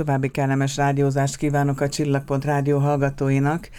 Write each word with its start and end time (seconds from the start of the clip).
További 0.00 0.28
kellemes 0.28 0.76
rádiózást 0.76 1.36
kívánok 1.36 1.80
a 1.80 1.88
Csillagpont 1.88 2.44
rádió 2.44 2.78
hallgatóinak, 2.78 3.70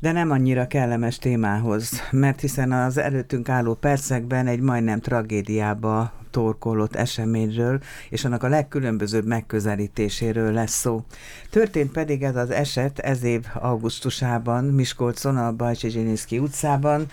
de 0.00 0.12
nem 0.12 0.30
annyira 0.30 0.66
kellemes 0.66 1.18
témához, 1.18 1.90
mert 2.10 2.40
hiszen 2.40 2.72
az 2.72 2.96
előttünk 2.96 3.48
álló 3.48 3.74
percekben 3.74 4.46
egy 4.46 4.60
majdnem 4.60 5.00
tragédiába 5.00 6.12
torkolott 6.30 6.96
eseményről, 6.96 7.80
és 8.08 8.24
annak 8.24 8.42
a 8.42 8.48
legkülönbözőbb 8.48 9.26
megközelítéséről 9.26 10.52
lesz 10.52 10.78
szó. 10.78 11.04
Történt 11.50 11.92
pedig 11.92 12.22
ez 12.22 12.36
az 12.36 12.50
eset 12.50 12.98
ez 12.98 13.22
év 13.22 13.46
augusztusában, 13.54 14.64
Miskolcon, 14.64 15.36
a 15.36 15.52
Bajcsi 15.52 16.38
utcában, 16.38 17.06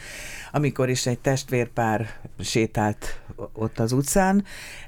amikor 0.51 0.89
is 0.89 1.05
egy 1.05 1.19
testvérpár 1.19 2.09
sétált 2.39 3.21
ott 3.53 3.79
az 3.79 3.91
utcán, 3.91 4.43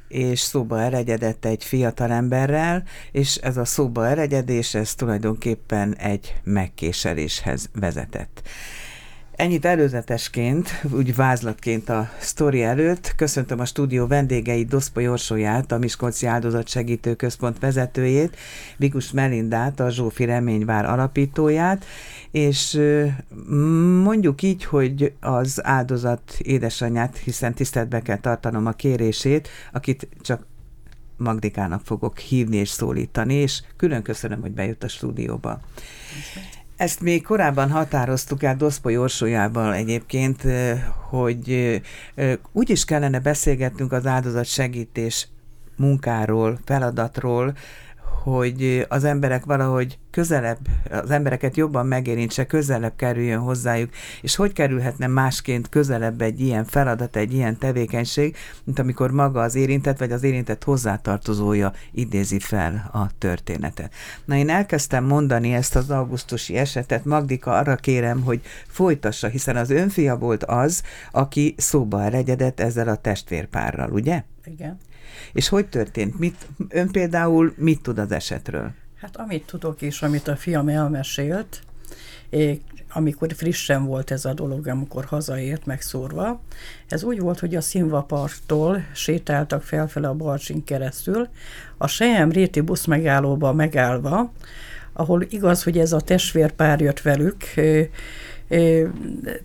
és 0.07 0.39
szóba 0.39 0.81
eregedett 0.81 1.45
egy 1.45 1.63
fiatal 1.63 2.11
emberrel, 2.11 2.83
és 3.11 3.35
ez 3.35 3.57
a 3.57 3.65
szóba 3.65 4.07
eregedés, 4.07 4.73
ez 4.73 4.95
tulajdonképpen 4.95 5.95
egy 5.95 6.35
megkéseléshez 6.43 7.69
vezetett. 7.89 8.41
Ennyit 9.31 9.65
előzetesként, 9.65 10.83
úgy 10.91 11.15
vázlatként 11.15 11.89
a 11.89 12.09
sztori 12.19 12.63
előtt. 12.63 13.13
Köszöntöm 13.15 13.59
a 13.59 13.65
stúdió 13.65 14.07
vendégeit, 14.07 14.67
Doszpoly 14.67 15.07
Orsóját, 15.07 15.71
a 15.71 15.77
Miskolci 15.77 16.25
Áldozat 16.25 16.67
Segítő 16.67 17.15
Központ 17.15 17.59
vezetőjét, 17.59 18.37
Vigus 18.77 19.11
Melindát, 19.11 19.79
a 19.79 19.89
Zsófi 19.89 20.25
Reményvár 20.25 20.85
alapítóját, 20.85 21.85
és 22.31 22.81
mondjuk 24.03 24.41
így, 24.41 24.63
hogy 24.63 25.13
az 25.19 25.65
áldozat 25.65 26.35
édesanyját, 26.37 27.17
hiszen 27.17 27.53
tiszteletbe 27.53 28.01
kell 28.01 28.19
tartanom 28.19 28.65
a 28.65 28.71
kérését, 28.71 29.49
akit 29.71 30.07
csak 30.21 30.47
Magdikának 31.17 31.81
fogok 31.85 32.17
hívni 32.17 32.57
és 32.57 32.69
szólítani, 32.69 33.33
és 33.33 33.61
külön 33.77 34.01
köszönöm, 34.01 34.41
hogy 34.41 34.51
bejött 34.51 34.83
a 34.83 34.87
stúdióba. 34.87 35.61
Ezt 36.79 37.01
még 37.01 37.23
korábban 37.23 37.71
határoztuk 37.71 38.43
el 38.43 38.55
Doszpoly 38.55 38.97
Orsójával 38.97 39.73
egyébként, 39.73 40.41
hogy 41.09 41.81
úgy 42.51 42.69
is 42.69 42.85
kellene 42.85 43.19
beszélgetnünk 43.19 43.91
az 43.91 44.05
áldozat 44.05 44.45
segítés 44.45 45.27
munkáról, 45.77 46.59
feladatról, 46.65 47.53
hogy 48.23 48.85
az 48.89 49.03
emberek 49.03 49.45
valahogy 49.45 49.97
közelebb, 50.11 50.57
az 50.91 51.11
embereket 51.11 51.57
jobban 51.57 51.85
megérintse, 51.85 52.45
közelebb 52.45 52.95
kerüljön 52.95 53.39
hozzájuk, 53.39 53.89
és 54.21 54.35
hogy 54.35 54.53
kerülhetne 54.53 55.07
másként 55.07 55.69
közelebb 55.69 56.21
egy 56.21 56.39
ilyen 56.39 56.65
feladat, 56.65 57.15
egy 57.15 57.33
ilyen 57.33 57.57
tevékenység, 57.57 58.35
mint 58.63 58.79
amikor 58.79 59.11
maga 59.11 59.41
az 59.41 59.55
érintett, 59.55 59.97
vagy 59.97 60.11
az 60.11 60.23
érintett 60.23 60.63
hozzátartozója 60.63 61.73
idézi 61.91 62.39
fel 62.39 62.89
a 62.93 63.07
történetet. 63.17 63.93
Na 64.25 64.35
én 64.35 64.49
elkezdtem 64.49 65.03
mondani 65.03 65.53
ezt 65.53 65.75
az 65.75 65.89
augusztusi 65.89 66.57
esetet, 66.57 67.05
Magdika 67.05 67.51
arra 67.51 67.75
kérem, 67.75 68.21
hogy 68.21 68.41
folytassa, 68.67 69.27
hiszen 69.27 69.55
az 69.55 69.69
önfia 69.69 70.17
volt 70.17 70.43
az, 70.43 70.83
aki 71.11 71.55
szóba 71.57 72.03
elegyedett 72.03 72.59
ezzel 72.59 72.87
a 72.87 72.95
testvérpárral, 72.95 73.91
ugye? 73.91 74.23
Igen. 74.45 74.77
És 75.33 75.47
hogy 75.47 75.67
történt? 75.67 76.19
Mit, 76.19 76.47
ön 76.69 76.91
például 76.91 77.53
mit 77.57 77.81
tud 77.81 77.97
az 77.97 78.11
esetről? 78.11 78.71
Hát 79.01 79.17
amit 79.17 79.45
tudok, 79.45 79.81
és 79.81 80.01
amit 80.01 80.27
a 80.27 80.35
fiam 80.35 80.67
elmesélt, 80.67 81.61
amikor 82.93 83.33
frissen 83.33 83.85
volt 83.85 84.11
ez 84.11 84.25
a 84.25 84.33
dolog, 84.33 84.67
amikor 84.67 85.05
hazaért 85.05 85.65
megszórva, 85.65 86.41
ez 86.87 87.03
úgy 87.03 87.19
volt, 87.19 87.39
hogy 87.39 87.55
a 87.55 87.61
Színvaparttól 87.61 88.83
sétáltak 88.93 89.63
felfele 89.63 90.07
a 90.07 90.13
Balcsin 90.13 90.63
keresztül, 90.63 91.27
a 91.77 91.87
Sejem 91.87 92.31
Réti 92.31 92.61
busz 92.61 92.85
megállóba 92.85 93.53
megállva, 93.53 94.31
ahol 94.93 95.25
igaz, 95.29 95.63
hogy 95.63 95.77
ez 95.77 95.91
a 95.91 96.01
testvérpár 96.01 96.81
jött 96.81 97.01
velük, 97.01 97.43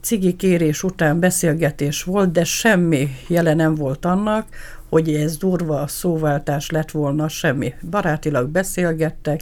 cigi 0.00 0.36
kérés 0.36 0.82
után 0.82 1.20
beszélgetés 1.20 2.02
volt, 2.02 2.32
de 2.32 2.44
semmi 2.44 3.08
jele 3.28 3.54
nem 3.54 3.74
volt 3.74 4.04
annak, 4.04 4.48
hogy 4.94 5.14
ez 5.14 5.36
durva 5.36 5.86
szóváltás 5.86 6.70
lett 6.70 6.90
volna, 6.90 7.28
semmi. 7.28 7.74
Barátilag 7.90 8.48
beszélgettek, 8.48 9.40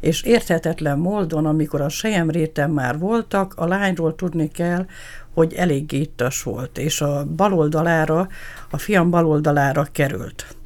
és 0.00 0.22
érthetetlen 0.22 0.98
módon, 0.98 1.46
amikor 1.46 1.80
a 1.80 1.88
sejemréten 1.88 2.70
már 2.70 2.98
voltak, 2.98 3.54
a 3.56 3.66
lányról 3.66 4.14
tudni 4.14 4.48
kell, 4.48 4.86
hogy 5.34 5.54
elég 5.54 5.92
ittas 5.92 6.42
volt, 6.42 6.78
és 6.78 7.00
a 7.00 7.24
baloldalára, 7.36 8.28
a 8.70 8.78
fiam 8.78 9.10
baloldalára 9.10 9.86
került 9.92 10.56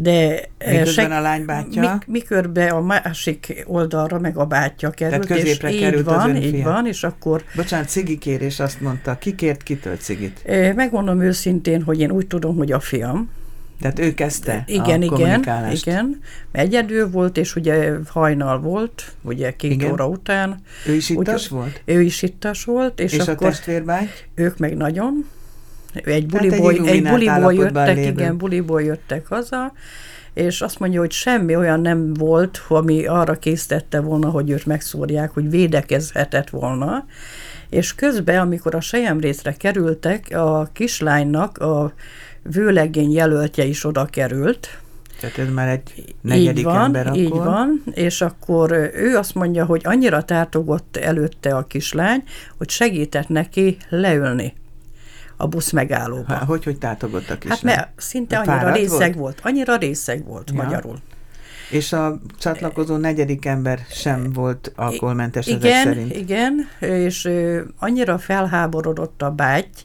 de 0.00 0.48
Miközben 0.58 1.10
se, 1.10 1.16
a 1.16 1.20
lány 1.20 1.44
bátyja? 1.44 1.92
Mik, 1.92 2.06
mikörbe 2.06 2.68
a 2.68 2.80
másik 2.80 3.64
oldalra 3.66 4.18
meg 4.18 4.36
a 4.36 4.44
bátyja 4.44 4.90
került, 4.90 5.26
Tehát 5.26 5.44
és 5.44 5.50
így 5.50 5.78
került 5.78 6.04
van, 6.04 6.30
az 6.30 6.42
így 6.42 6.62
van, 6.62 6.86
és 6.86 7.02
akkor... 7.02 7.42
Bocsánat, 7.54 7.88
cigi 7.88 8.18
kérés 8.18 8.60
azt 8.60 8.80
mondta, 8.80 9.18
ki 9.18 9.34
kért 9.34 9.62
kitől 9.62 9.96
cigit? 9.96 10.42
Megmondom 10.74 11.20
őszintén, 11.20 11.82
hogy 11.82 12.00
én 12.00 12.10
úgy 12.10 12.26
tudom, 12.26 12.56
hogy 12.56 12.72
a 12.72 12.80
fiam. 12.80 13.30
Tehát 13.80 13.98
ő 13.98 14.14
kezdte 14.14 14.64
igen, 14.66 15.02
a 15.02 15.04
igen, 15.04 15.70
igen. 15.70 16.20
Egyedül 16.52 17.10
volt, 17.10 17.36
és 17.36 17.56
ugye 17.56 17.92
hajnal 18.08 18.60
volt, 18.60 19.12
ugye 19.22 19.56
két 19.56 19.72
igen. 19.72 19.92
óra 19.92 20.08
után. 20.08 20.60
Ő 20.86 20.94
is 20.94 21.10
ittas 21.10 21.48
volt? 21.48 21.82
Ő 21.84 22.02
is 22.02 22.22
ittas 22.22 22.64
volt. 22.64 23.00
És, 23.00 23.12
és 23.12 23.18
akkor 23.18 23.46
a 23.46 23.50
testvérbány? 23.50 24.08
Ők 24.34 24.58
meg 24.58 24.76
nagyon. 24.76 25.26
Egy 26.04 26.26
buliból, 26.26 26.74
hát 26.74 26.86
egy, 26.86 26.86
egy 26.86 27.02
buliból 27.02 27.54
jöttek, 27.54 27.96
lévő. 27.96 28.08
igen, 28.08 28.36
buliból 28.36 28.82
jöttek 28.82 29.26
haza, 29.26 29.72
és 30.34 30.60
azt 30.60 30.78
mondja, 30.78 31.00
hogy 31.00 31.12
semmi 31.12 31.56
olyan 31.56 31.80
nem 31.80 32.14
volt, 32.14 32.62
ami 32.68 33.06
arra 33.06 33.34
késztette 33.34 34.00
volna, 34.00 34.30
hogy 34.30 34.50
őt 34.50 34.66
megszórják, 34.66 35.30
hogy 35.30 35.50
védekezhetett 35.50 36.50
volna. 36.50 37.04
És 37.70 37.94
közben, 37.94 38.38
amikor 38.38 38.74
a 38.74 38.80
sejemrészre 38.80 39.52
kerültek, 39.52 40.26
a 40.34 40.68
kislánynak 40.72 41.58
a 41.58 41.92
vőlegény 42.42 43.12
jelöltje 43.12 43.64
is 43.64 43.84
oda 43.84 44.04
került, 44.04 44.78
tehát 45.20 45.38
ez 45.38 45.48
már 45.50 45.68
egy 45.68 46.14
negyedik 46.20 46.58
így 46.58 46.64
van, 46.64 46.84
ember 46.84 47.06
akkor. 47.06 47.18
Így 47.18 47.28
van, 47.28 47.82
és 47.94 48.20
akkor 48.20 48.90
ő 48.94 49.16
azt 49.16 49.34
mondja, 49.34 49.64
hogy 49.64 49.80
annyira 49.84 50.22
tártogott 50.22 50.96
előtte 50.96 51.56
a 51.56 51.66
kislány, 51.66 52.22
hogy 52.56 52.70
segített 52.70 53.28
neki 53.28 53.76
leülni 53.88 54.52
a 55.36 55.46
busz 55.46 55.70
megállóba. 55.70 56.32
Há, 56.32 56.44
hogy, 56.44 56.64
hogy 56.64 56.78
tátogott 56.78 57.30
a 57.30 57.38
kislány? 57.38 57.58
Hát 57.58 57.62
mert 57.62 57.88
szinte 57.96 58.38
annyira 58.38 58.72
részeg 58.72 58.98
volt? 58.98 59.16
volt, 59.16 59.40
annyira 59.42 59.76
részeg 59.76 60.24
volt 60.24 60.50
ja. 60.50 60.62
magyarul. 60.62 60.98
És 61.70 61.92
a 61.92 62.20
csatlakozó 62.38 62.96
negyedik 62.96 63.44
ember 63.44 63.78
sem 63.90 64.32
volt 64.32 64.72
alkoholmentes 64.76 65.46
igen, 65.46 65.60
ezek 65.62 65.82
szerint? 65.82 66.16
Igen, 66.16 66.68
és 66.80 67.30
annyira 67.78 68.18
felháborodott 68.18 69.22
a 69.22 69.30
báty 69.30 69.80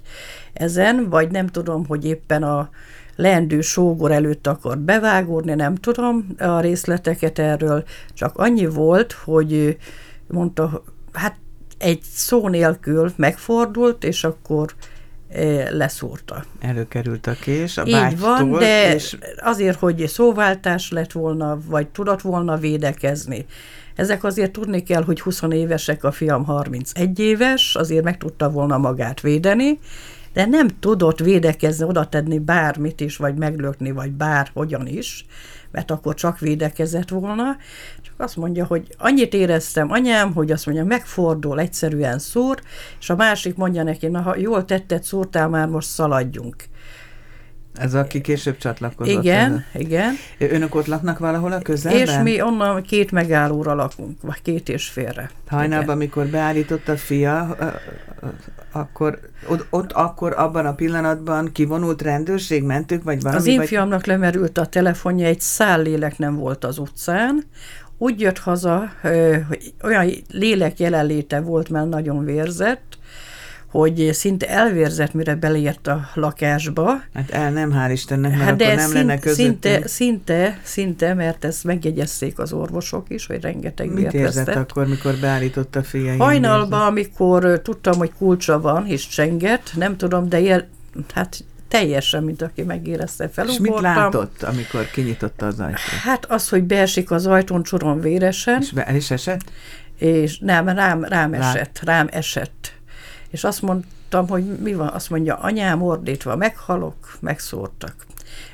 ezen, 0.53 1.09
vagy 1.09 1.31
nem 1.31 1.47
tudom, 1.47 1.85
hogy 1.85 2.05
éppen 2.05 2.43
a 2.43 2.69
leendő 3.15 3.61
sógor 3.61 4.11
előtt 4.11 4.47
akar 4.47 4.77
bevágódni, 4.77 5.53
nem 5.53 5.75
tudom 5.75 6.27
a 6.37 6.59
részleteket 6.59 7.39
erről, 7.39 7.83
csak 8.13 8.37
annyi 8.37 8.65
volt, 8.65 9.11
hogy 9.11 9.77
mondta, 10.27 10.83
hát 11.13 11.35
egy 11.77 12.01
szó 12.01 12.47
nélkül 12.47 13.11
megfordult, 13.15 14.03
és 14.03 14.23
akkor 14.23 14.73
leszúrta. 15.71 16.43
Előkerült 16.59 17.27
a 17.27 17.33
kés 17.41 17.77
a 17.77 17.83
Így 17.85 18.19
van, 18.19 18.51
de 18.51 18.93
és... 18.93 19.17
azért, 19.37 19.79
hogy 19.79 20.07
szóváltás 20.07 20.91
lett 20.91 21.11
volna, 21.11 21.57
vagy 21.65 21.87
tudott 21.87 22.21
volna 22.21 22.57
védekezni. 22.57 23.45
Ezek 23.95 24.23
azért 24.23 24.51
tudni 24.51 24.83
kell, 24.83 25.03
hogy 25.03 25.21
20 25.21 25.41
évesek, 25.51 26.03
a 26.03 26.11
fiam 26.11 26.45
31 26.45 27.19
éves, 27.19 27.75
azért 27.75 28.03
meg 28.03 28.17
tudta 28.17 28.49
volna 28.49 28.77
magát 28.77 29.21
védeni, 29.21 29.79
de 30.33 30.45
nem 30.45 30.67
tudott 30.79 31.19
védekezni, 31.19 31.85
oda 31.85 32.05
tenni 32.05 32.39
bármit 32.39 32.99
is, 32.99 33.17
vagy 33.17 33.35
meglökni, 33.35 33.91
vagy 33.91 34.11
bárhogyan 34.11 34.87
is, 34.87 35.25
mert 35.71 35.91
akkor 35.91 36.13
csak 36.13 36.39
védekezett 36.39 37.09
volna. 37.09 37.57
Csak 38.01 38.13
azt 38.17 38.35
mondja, 38.35 38.65
hogy 38.65 38.87
annyit 38.97 39.33
éreztem 39.33 39.91
anyám, 39.91 40.33
hogy 40.33 40.51
azt 40.51 40.65
mondja, 40.65 40.85
megfordul, 40.85 41.59
egyszerűen 41.59 42.19
szúr, 42.19 42.61
és 42.99 43.09
a 43.09 43.15
másik 43.15 43.55
mondja 43.55 43.83
neki, 43.83 44.07
na 44.07 44.21
ha 44.21 44.37
jól 44.37 44.65
tetted, 44.65 45.03
szúrtál, 45.03 45.49
már 45.49 45.67
most 45.67 45.87
szaladjunk. 45.87 46.55
Ez 47.75 47.93
aki 47.93 48.21
később 48.21 48.57
csatlakozott? 48.57 49.23
Igen, 49.23 49.65
ez 49.73 49.81
igen. 49.81 50.13
Önök 50.37 50.75
ott 50.75 50.85
laknak 50.85 51.19
valahol 51.19 51.51
a 51.51 51.59
közelben? 51.59 52.01
És 52.01 52.17
mi 52.23 52.41
onnan 52.41 52.81
két 52.81 53.11
megállóra 53.11 53.73
lakunk, 53.73 54.21
vagy 54.21 54.41
két 54.41 54.69
és 54.69 54.87
félre. 54.87 55.29
Hajnalban, 55.47 55.95
amikor 55.95 56.25
beállított 56.25 56.87
a 56.87 56.97
fia, 56.97 57.57
akkor 58.71 59.19
ott, 59.47 59.65
ott 59.69 59.91
akkor 59.91 60.33
abban 60.37 60.65
a 60.65 60.73
pillanatban 60.73 61.51
kivonult 61.51 62.01
rendőrség, 62.01 62.63
mentük, 62.63 63.03
vagy 63.03 63.21
valami? 63.21 63.39
Az 63.39 63.47
én 63.47 63.57
vagy... 63.57 63.67
fiamnak 63.67 64.05
lemerült 64.05 64.57
a 64.57 64.65
telefonja, 64.65 65.25
egy 65.25 65.39
szál 65.41 65.81
lélek 65.81 66.17
nem 66.17 66.35
volt 66.35 66.63
az 66.63 66.77
utcán. 66.77 67.43
Úgy 67.97 68.19
jött 68.19 68.39
haza, 68.39 68.91
hogy 69.47 69.73
olyan 69.83 70.11
lélek 70.29 70.79
jelenléte 70.79 71.39
volt, 71.39 71.69
mert 71.69 71.89
nagyon 71.89 72.25
vérzett, 72.25 72.97
hogy 73.71 74.09
szinte 74.13 74.49
elvérzett, 74.49 75.13
mire 75.13 75.35
belért 75.35 75.87
a 75.87 76.09
lakásba. 76.13 77.01
Hát 77.13 77.29
el 77.29 77.51
nem, 77.51 77.73
hál' 77.75 77.89
Istennek, 77.91 78.31
mert 78.31 78.43
hát 78.43 78.55
de 78.55 78.63
akkor 78.63 78.75
nem 78.75 78.89
szint, 78.89 78.97
lenne 78.97 79.19
közöttünk. 79.19 79.61
Szinte, 79.63 79.87
szinte, 79.87 80.59
szinte, 80.63 81.13
mert 81.13 81.45
ezt 81.45 81.63
megjegyezték 81.63 82.39
az 82.39 82.53
orvosok 82.53 83.09
is, 83.09 83.25
hogy 83.25 83.41
rengeteg 83.41 83.87
Mit 83.87 83.97
vért 84.01 84.13
érzett 84.13 84.45
vesztett. 84.45 84.69
akkor, 84.69 84.87
mikor 84.87 85.15
beállította 85.21 85.79
a 85.79 85.83
fia? 85.83 86.15
Hajnalban, 86.17 86.81
amikor 86.81 87.59
tudtam, 87.63 87.97
hogy 87.97 88.11
kulcsa 88.17 88.61
van, 88.61 88.87
és 88.87 89.07
csenget, 89.07 89.71
nem 89.75 89.97
tudom, 89.97 90.29
de 90.29 90.39
ilyen, 90.39 90.67
hát 91.13 91.43
teljesen, 91.67 92.23
mint 92.23 92.41
aki 92.41 92.63
megérezte 92.63 93.29
fel. 93.29 93.47
És 93.47 93.57
mit 93.57 93.79
látott, 93.79 94.43
amikor 94.43 94.89
kinyitotta 94.89 95.45
az 95.45 95.59
ajtót? 95.59 95.77
Hát 96.03 96.25
az, 96.25 96.49
hogy 96.49 96.63
beesik 96.63 97.11
az 97.11 97.27
ajtón 97.27 97.63
csoron 97.63 97.99
véresen. 97.99 98.61
És 98.61 98.71
be, 98.71 98.85
el 98.85 98.95
is 98.95 99.11
esett? 99.11 99.51
És 99.97 100.39
nem, 100.39 100.69
rám, 100.69 101.03
rám 101.03 101.33
esett, 101.33 101.79
rám 101.83 102.07
esett. 102.11 102.73
És 103.31 103.43
azt 103.43 103.61
mondtam, 103.61 104.27
hogy 104.27 104.43
mi 104.43 104.73
van, 104.73 104.87
azt 104.87 105.09
mondja, 105.09 105.35
anyám 105.35 105.81
ordítva, 105.81 106.35
meghalok, 106.35 107.17
megszórtak. 107.19 107.95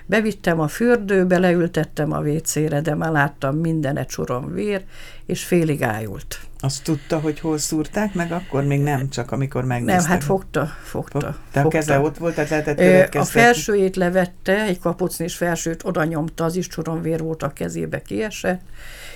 Bevittem 0.05 0.59
a 0.59 0.67
fürdőbe, 0.67 1.37
leültettem 1.37 2.11
a 2.11 2.21
vécére, 2.21 2.81
de 2.81 2.95
már 2.95 3.11
láttam 3.11 3.55
mindenet 3.55 4.07
csoron 4.07 4.53
vér, 4.53 4.83
és 5.25 5.43
félig 5.43 5.83
ájult. 5.83 6.39
Azt 6.59 6.83
tudta, 6.83 7.19
hogy 7.19 7.39
hol 7.39 7.57
szúrták, 7.57 8.13
meg 8.13 8.31
akkor 8.31 8.63
még 8.63 8.81
nem, 8.81 9.09
csak 9.09 9.31
amikor 9.31 9.63
megnézte. 9.63 10.01
Nem, 10.01 10.09
hát 10.09 10.23
fogta, 10.23 10.65
fogta. 10.83 11.19
Fog, 11.19 11.35
de 11.51 11.61
a 11.61 11.67
keze 11.67 11.99
ott 11.99 12.17
volt, 12.17 12.35
tehát 12.35 12.49
lehetett 12.49 13.15
A 13.15 13.23
felsőjét 13.23 13.95
levette, 13.95 14.61
egy 14.61 14.79
kapucnis 14.79 15.35
felsőt 15.35 15.83
oda 15.83 16.03
nyomta, 16.03 16.43
az 16.43 16.55
is 16.55 16.67
vér 17.01 17.19
volt 17.19 17.43
a 17.43 17.53
kezébe, 17.53 18.01
kiesett, 18.01 18.61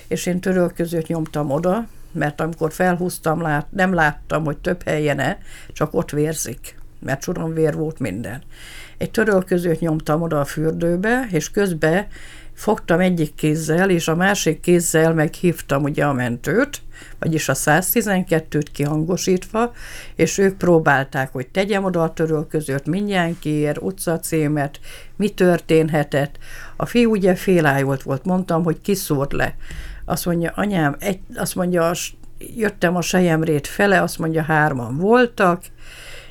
és 0.08 0.26
én 0.26 0.40
törölközőt 0.40 1.06
nyomtam 1.06 1.50
oda, 1.50 1.86
mert 2.12 2.40
amikor 2.40 2.72
felhúztam, 2.72 3.40
lát, 3.40 3.66
nem 3.70 3.94
láttam, 3.94 4.44
hogy 4.44 4.58
több 4.58 4.82
helyen 4.82 5.36
csak 5.72 5.94
ott 5.94 6.10
vérzik, 6.10 6.78
mert 6.98 7.26
vér 7.54 7.74
volt 7.74 7.98
minden. 7.98 8.42
Egy 8.98 9.10
törölközőt 9.10 9.80
nyomtam 9.80 10.22
oda 10.22 10.40
a 10.40 10.44
fürdőbe, 10.44 11.26
és 11.30 11.50
közben 11.50 12.06
fogtam 12.54 13.00
egyik 13.00 13.34
kézzel, 13.34 13.90
és 13.90 14.08
a 14.08 14.16
másik 14.16 14.60
kézzel 14.60 15.14
meghívtam 15.14 15.82
ugye 15.82 16.04
a 16.04 16.12
mentőt, 16.12 16.82
vagyis 17.18 17.48
a 17.48 17.54
112-t 17.54 18.66
kihangosítva, 18.72 19.72
és 20.14 20.38
ők 20.38 20.56
próbálták, 20.56 21.32
hogy 21.32 21.48
tegyem 21.48 21.84
oda 21.84 22.02
a 22.02 22.12
törölközőt 22.12 22.86
mindjárt 22.86 23.78
utcacémet, 23.80 24.80
mi 25.16 25.28
történhetett. 25.28 26.38
A 26.76 26.86
fiú 26.86 27.10
ugye 27.10 27.34
félájolt 27.34 28.02
volt, 28.02 28.24
mondtam, 28.24 28.64
hogy 28.64 28.80
kiszúrt 28.80 29.32
le. 29.32 29.54
Azt 30.04 30.26
mondja, 30.26 30.52
anyám, 30.54 30.96
egy, 30.98 31.20
azt 31.34 31.54
mondja, 31.54 31.92
jöttem 32.56 32.96
a 32.96 33.02
sejemrét 33.02 33.66
fele, 33.66 34.02
azt 34.02 34.18
mondja, 34.18 34.42
hárman 34.42 34.96
voltak, 34.96 35.62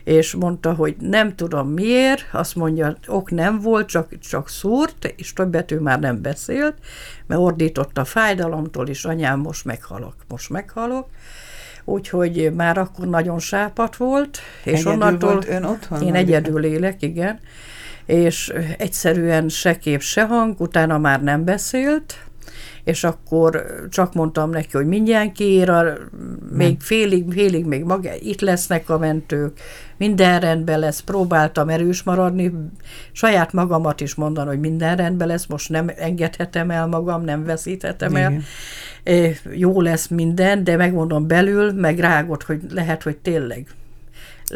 és 0.04 0.34
mondta, 0.36 0.74
hogy 0.74 0.96
nem 1.00 1.36
tudom 1.36 1.70
miért, 1.70 2.26
azt 2.32 2.56
mondja, 2.56 2.96
ok 3.08 3.32
nem 3.32 3.60
volt, 3.60 3.88
csak, 3.88 4.20
csak 4.20 4.50
szúrt, 4.50 5.14
és 5.16 5.34
többet 5.34 5.72
ő 5.72 5.80
már 5.80 6.00
nem 6.00 6.22
beszélt, 6.22 6.76
mert 7.28 7.42
ordított 7.42 7.98
a 7.98 8.06
fájdalomtól, 8.06 8.88
és 8.88 9.06
anyám, 9.06 9.40
most 9.40 9.66
meghalok, 9.66 10.16
most 10.28 10.50
meghalok. 10.50 11.08
Úgyhogy 11.84 12.52
már 12.56 12.78
akkor 12.78 13.08
nagyon 13.08 13.40
sápat 13.40 13.96
volt, 13.96 14.40
és 14.64 14.72
egyedül 14.72 14.92
onnantól... 14.92 15.32
Volt 15.32 15.48
ön 15.48 15.64
otthon? 15.64 16.02
Én 16.02 16.16
egyedül 16.16 16.64
élek, 16.64 17.02
igen. 17.02 17.40
És 18.06 18.54
egyszerűen 18.78 19.50
se 19.50 19.78
kép, 19.78 20.02
se 20.02 20.26
hang, 20.26 20.60
utána 20.60 20.98
már 20.98 21.24
nem 21.24 21.44
beszélt, 21.44 22.16
és 22.84 23.04
akkor 23.04 23.66
csak 23.90 24.14
mondtam 24.14 24.50
neki, 24.50 24.70
hogy 24.72 24.86
mindjárt 24.86 25.32
kiír, 25.32 25.72
még 26.52 26.82
félig, 26.82 27.32
félig 27.32 27.66
még 27.66 27.84
maga, 27.84 28.10
itt 28.20 28.42
lesznek 28.42 28.90
a 28.90 28.98
mentők, 28.98 29.60
minden 29.98 30.40
rendben 30.40 30.80
lesz, 30.80 31.00
próbáltam 31.00 31.70
erős 31.70 32.04
maradni, 32.04 32.54
saját 33.12 33.54
magamat 33.54 34.02
is 34.02 34.16
mondani, 34.16 34.48
hogy 34.48 34.60
minden 34.60 34.96
rendben 34.96 35.28
lesz, 35.28 35.46
most 35.46 35.70
nem 35.70 35.92
engedhetem 35.98 36.72
el 36.72 36.88
magam, 36.88 37.24
nem 37.24 37.44
veszíthetem 37.44 38.16
el. 38.16 38.42
Igen. 39.04 39.36
Jó 39.54 39.82
lesz 39.82 40.08
minden, 40.08 40.64
de 40.64 40.76
megmondom 40.76 41.28
belül, 41.28 41.72
meg 41.74 42.00
rágott, 42.00 42.44
hogy 42.44 42.62
lehet, 42.70 43.04
hogy 43.04 43.18
tényleg 43.18 43.68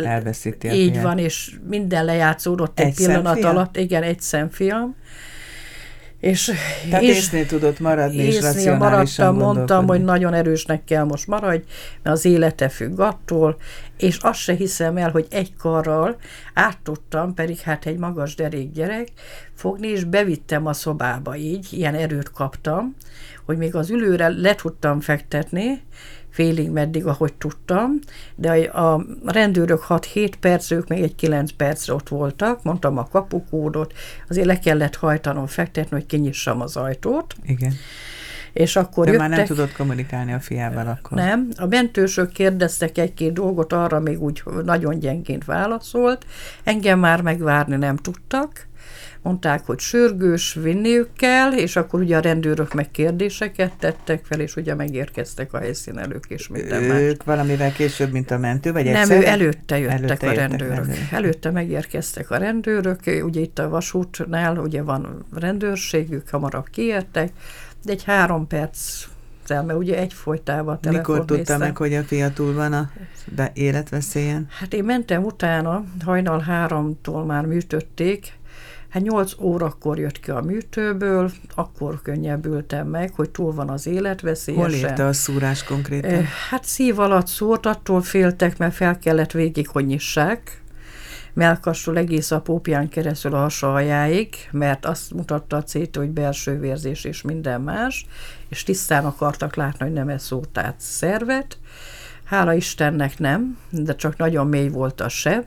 Elveszíti 0.04 0.68
Így 0.72 1.02
van, 1.02 1.18
és 1.18 1.56
minden 1.68 2.06
lejátszódott 2.06 2.80
egy, 2.80 2.86
egy 2.86 2.96
pillanat 2.96 3.26
szemfia? 3.26 3.50
alatt. 3.50 3.78
Igen, 3.78 4.04
egy 4.04 4.22
szemfiam. 4.22 4.96
És, 6.26 6.52
Tehát 6.90 7.02
és 7.02 7.16
észnél 7.16 7.46
tudott 7.46 7.80
maradni, 7.80 8.24
és 8.24 8.42
racionálisan 8.42 9.36
maradtam, 9.36 9.56
mondtam, 9.56 9.88
hogy 9.88 10.04
nagyon 10.04 10.34
erősnek 10.34 10.84
kell 10.84 11.04
most 11.04 11.28
maradj, 11.28 11.64
mert 12.04 12.16
az 12.16 12.26
élete 12.26 12.70
függ 12.70 13.00
attól, 13.00 13.58
és 13.98 14.18
azt 14.18 14.40
se 14.40 14.54
hiszem 14.54 14.98
el, 14.98 15.10
hogy 15.12 15.28
egy 15.30 15.56
karral 15.56 16.16
át 16.54 16.78
tudtam, 16.84 17.34
pedig 17.34 17.60
hát 17.60 17.86
egy 17.86 17.98
magas 17.98 18.36
derék 18.36 18.72
gyerek, 18.72 19.08
fogni, 19.54 19.88
és 19.88 20.04
bevittem 20.04 20.66
a 20.66 20.74
szobába. 20.74 21.36
Így, 21.36 21.68
ilyen 21.72 21.96
erőt 21.96 22.32
kaptam, 22.32 22.96
hogy 23.46 23.58
még 23.58 23.76
az 23.76 23.90
ülőre 23.90 24.28
le 24.28 24.56
tudtam 24.56 25.00
fektetni, 25.00 25.82
félig 26.36 26.70
meddig, 26.70 27.06
ahogy 27.06 27.34
tudtam, 27.34 28.00
de 28.36 28.52
a 28.64 29.06
rendőrök 29.26 29.86
6-7 29.90 30.34
perc, 30.40 30.72
ők 30.72 30.88
még 30.88 31.02
egy 31.02 31.16
9 31.16 31.52
percre 31.52 31.94
ott 31.94 32.10
voltak, 32.10 32.64
mondtam 32.64 32.98
a 32.98 33.08
kapukódot, 33.08 33.94
azért 34.30 34.46
le 34.46 34.60
kellett 34.60 34.96
hajtanom, 34.96 35.48
fektetni, 35.48 35.98
hogy 35.98 36.06
kinyissam 36.06 36.62
az 36.62 36.78
ajtót. 36.78 37.36
Igen. 37.44 37.74
És 38.54 38.76
akkor 38.76 39.06
De 39.06 39.12
jöttek, 39.12 39.28
már 39.28 39.38
nem 39.38 39.48
tudott 39.48 39.74
kommunikálni 39.74 40.34
a 40.34 40.40
fiával 40.40 40.88
akkor. 40.88 41.18
Nem, 41.18 41.50
a 41.58 41.66
mentősök 41.66 42.32
kérdeztek 42.32 42.98
egy-két 42.98 43.34
dolgot, 43.34 43.74
arra 43.74 44.00
még 44.00 44.22
úgy 44.22 44.44
nagyon 44.64 45.00
gyengént 45.00 45.46
válaszolt, 45.46 46.26
engem 46.64 47.00
már 47.00 47.22
megvárni 47.22 47.76
nem 47.76 47.96
tudtak, 47.96 48.68
mondták, 49.26 49.66
hogy 49.66 49.80
sürgős, 49.80 50.54
vinniük 50.54 51.10
kell, 51.18 51.52
és 51.52 51.76
akkor 51.76 52.00
ugye 52.00 52.18
a 52.18 52.20
rendőrök 52.20 52.74
meg 52.74 52.92
kérdéseket 52.92 53.72
tettek 53.80 54.26
fel, 54.26 54.40
és 54.40 54.56
ugye 54.56 54.76
megérkeztek 54.76 55.54
a 55.54 55.58
helyszínelők 55.58 56.26
és 56.28 56.48
minden 56.48 56.84
ők 56.84 56.90
más. 56.90 57.00
Ők 57.00 57.24
valamivel 57.24 57.72
később, 57.72 58.12
mint 58.12 58.32
a 58.32 58.38
mentő, 58.38 58.72
vagy 58.72 58.86
Nem, 58.86 59.10
ő 59.10 59.26
előtte 59.26 59.80
jöttek 59.80 60.00
előtte 60.00 60.28
a 60.28 60.34
rendőrök. 60.34 60.76
rendőrök. 60.76 61.12
Előtte 61.12 61.52
megérkeztek 61.52 62.32
a 62.32 62.38
rendőrök, 62.38 63.00
ugye 63.24 63.42
itt 63.42 63.60
a 63.60 63.70
vasútnál 63.70 64.58
ugye 64.58 64.82
van 64.82 65.26
rendőrségük, 65.34 66.30
hamarabb 66.30 66.70
kiértek, 66.70 67.32
de 67.84 67.92
egy 67.92 68.04
három 68.04 68.48
perc 68.48 69.08
mert 69.48 69.74
ugye 69.74 69.98
egy 69.98 70.14
folytával 70.14 70.80
Mikor 70.90 71.26
tudta 71.26 71.58
meg, 71.58 71.78
hogy 71.78 71.94
a 71.94 72.04
fia 72.04 72.34
túl 72.34 72.54
van 72.54 72.74
a 72.74 72.92
életveszélyen? 73.54 74.48
Hát 74.60 74.74
én 74.74 74.84
mentem 74.84 75.24
utána, 75.24 75.84
hajnal 76.06 76.40
háromtól 76.40 77.26
már 77.26 77.46
műtötték, 77.46 78.34
Hát 78.96 79.04
8 79.04 79.32
órakor 79.40 80.00
jött 80.00 80.20
ki 80.20 80.32
a 80.32 80.42
műtőből, 80.42 81.32
akkor 81.56 82.02
könnyebbültem 82.02 82.88
meg, 82.88 83.12
hogy 83.16 83.30
túl 83.30 83.54
van 83.54 83.70
az 83.70 83.88
életveszélyesen. 83.88 84.70
Hol 84.70 84.90
érte 84.90 85.06
a 85.06 85.14
szúrás 85.14 85.64
konkrétan? 85.64 86.24
Hát 86.50 86.64
szív 86.64 87.00
alatt 87.00 87.28
szórt, 87.28 87.66
attól 87.66 88.02
féltek, 88.02 88.58
mert 88.58 88.74
fel 88.74 89.00
kellett 89.00 89.32
végig, 89.32 89.68
hogy 89.68 89.86
nyissák. 89.86 90.62
Melkasról 91.34 91.98
egész 91.98 92.32
a 92.32 92.42
pópján 92.42 92.90
keresztül 92.90 93.34
a 93.34 93.38
hasaljáig, 93.38 94.36
mert 94.52 94.86
azt 94.86 95.14
mutatta 95.14 95.58
a 95.58 95.64
CT, 95.64 95.96
hogy 95.96 96.10
belső 96.10 96.60
vérzés 96.60 97.04
és 97.04 97.22
minden 97.22 97.62
más, 97.62 98.06
és 98.50 98.64
tisztán 98.64 99.06
akartak 99.06 99.56
látni, 99.56 99.86
hogy 99.86 99.94
nem 99.94 100.10
ez 100.10 100.24
szótát 100.24 100.76
szervet. 100.78 101.58
Hála 102.24 102.54
Istennek 102.54 103.20
nem, 103.20 103.58
de 103.70 103.96
csak 103.96 104.18
nagyon 104.18 104.48
mély 104.48 104.70
volt 104.70 105.02
a 105.02 105.10
seb, 105.10 105.46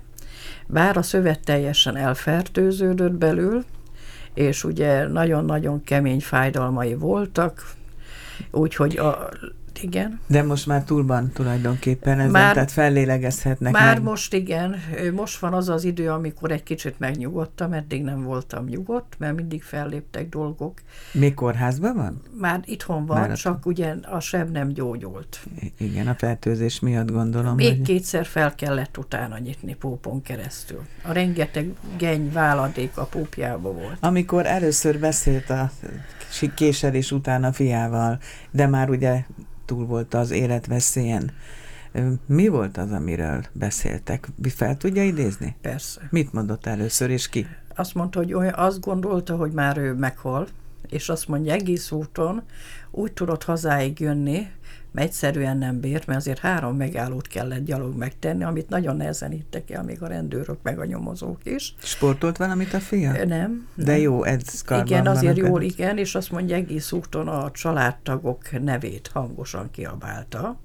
bár 0.68 0.96
a 0.96 1.02
szövet 1.02 1.40
teljesen 1.44 1.96
elfertőződött 1.96 3.12
belül, 3.12 3.64
és 4.34 4.64
ugye 4.64 5.06
nagyon-nagyon 5.06 5.82
kemény 5.84 6.20
fájdalmai 6.20 6.94
voltak, 6.94 7.72
úgyhogy 8.50 8.96
a 8.96 9.28
igen. 9.82 10.20
De 10.26 10.42
most 10.42 10.66
már 10.66 10.84
túl 10.84 11.06
van 11.06 11.30
tulajdonképpen 11.32 12.18
ezen, 12.18 12.30
már, 12.30 12.52
tehát 12.54 12.72
fellélegezhetnek 12.72 13.72
Már 13.72 13.94
meg. 13.94 14.02
most 14.02 14.34
igen, 14.34 14.76
most 15.14 15.38
van 15.38 15.52
az 15.52 15.68
az 15.68 15.84
idő, 15.84 16.10
amikor 16.10 16.50
egy 16.50 16.62
kicsit 16.62 16.98
megnyugodtam, 16.98 17.72
eddig 17.72 18.02
nem 18.02 18.22
voltam 18.22 18.64
nyugodt, 18.64 19.14
mert 19.18 19.36
mindig 19.36 19.62
felléptek 19.62 20.28
dolgok. 20.28 20.80
Még 21.12 21.34
kórházban 21.34 21.94
van? 21.94 22.22
Már 22.40 22.60
itthon 22.64 23.06
van, 23.06 23.20
már 23.20 23.36
csak 23.36 23.66
ugye 23.66 23.94
a 24.10 24.20
seb 24.20 24.50
nem 24.50 24.68
gyógyult. 24.68 25.40
Igen, 25.78 26.06
a 26.06 26.14
fertőzés 26.14 26.80
miatt 26.80 27.10
gondolom. 27.10 27.54
Még 27.54 27.76
hogy... 27.76 27.82
kétszer 27.82 28.26
fel 28.26 28.54
kellett 28.54 28.98
utána 28.98 29.38
nyitni 29.38 29.74
pópon 29.74 30.22
keresztül. 30.22 30.80
A 31.02 31.12
rengeteg 31.12 31.72
geny 31.96 32.32
váladék 32.32 32.96
a 32.96 33.04
pópjába 33.04 33.72
volt. 33.72 33.96
Amikor 34.00 34.46
először 34.46 34.98
beszélt 34.98 35.50
a 35.50 35.70
késelés 36.54 37.12
után 37.12 37.44
a 37.44 37.52
fiával, 37.52 38.18
de 38.50 38.66
már 38.66 38.90
ugye 38.90 39.24
túl 39.68 39.86
volt 39.86 40.14
az 40.14 40.30
életveszélyen. 40.30 41.30
Mi 42.26 42.48
volt 42.48 42.76
az, 42.76 42.92
amiről 42.92 43.44
beszéltek? 43.52 44.28
Fel 44.54 44.76
tudja 44.76 45.04
idézni? 45.04 45.56
Persze. 45.60 46.00
Mit 46.10 46.32
mondott 46.32 46.66
először, 46.66 47.10
és 47.10 47.28
ki? 47.28 47.46
Azt 47.74 47.94
mondta, 47.94 48.18
hogy 48.18 48.32
olyan, 48.32 48.54
azt 48.54 48.80
gondolta, 48.80 49.36
hogy 49.36 49.52
már 49.52 49.76
ő 49.76 49.92
meghal, 49.92 50.46
és 50.88 51.08
azt 51.08 51.28
mondja, 51.28 51.52
egész 51.52 51.90
úton 51.90 52.42
úgy 52.90 53.12
tudott 53.12 53.44
hazáig 53.44 54.00
jönni, 54.00 54.46
mert 54.92 55.06
egyszerűen 55.06 55.58
nem 55.58 55.80
bírt, 55.80 56.06
mert 56.06 56.18
azért 56.18 56.38
három 56.38 56.76
megállót 56.76 57.26
kellett 57.26 57.64
gyalog 57.64 57.96
megtenni, 57.96 58.44
amit 58.44 58.68
nagyon 58.68 58.96
nehezen 58.96 59.30
hittek 59.30 59.70
el 59.70 59.82
még 59.82 60.02
a 60.02 60.06
rendőrök, 60.06 60.58
meg 60.62 60.78
a 60.78 60.84
nyomozók 60.84 61.40
is. 61.44 61.74
Sportolt 61.82 62.36
valamit 62.36 62.74
a 62.74 62.80
fia? 62.80 63.12
Nem. 63.12 63.28
nem. 63.28 63.68
De 63.74 63.98
jó, 63.98 64.24
ez 64.24 64.64
Igen, 64.68 65.06
azért 65.06 65.36
jól, 65.36 65.62
igen, 65.62 65.98
és 65.98 66.14
azt 66.14 66.30
mondja, 66.30 66.56
egész 66.56 66.92
úton 66.92 67.28
a 67.28 67.50
családtagok 67.50 68.62
nevét 68.62 69.10
hangosan 69.12 69.70
kiabálta 69.70 70.58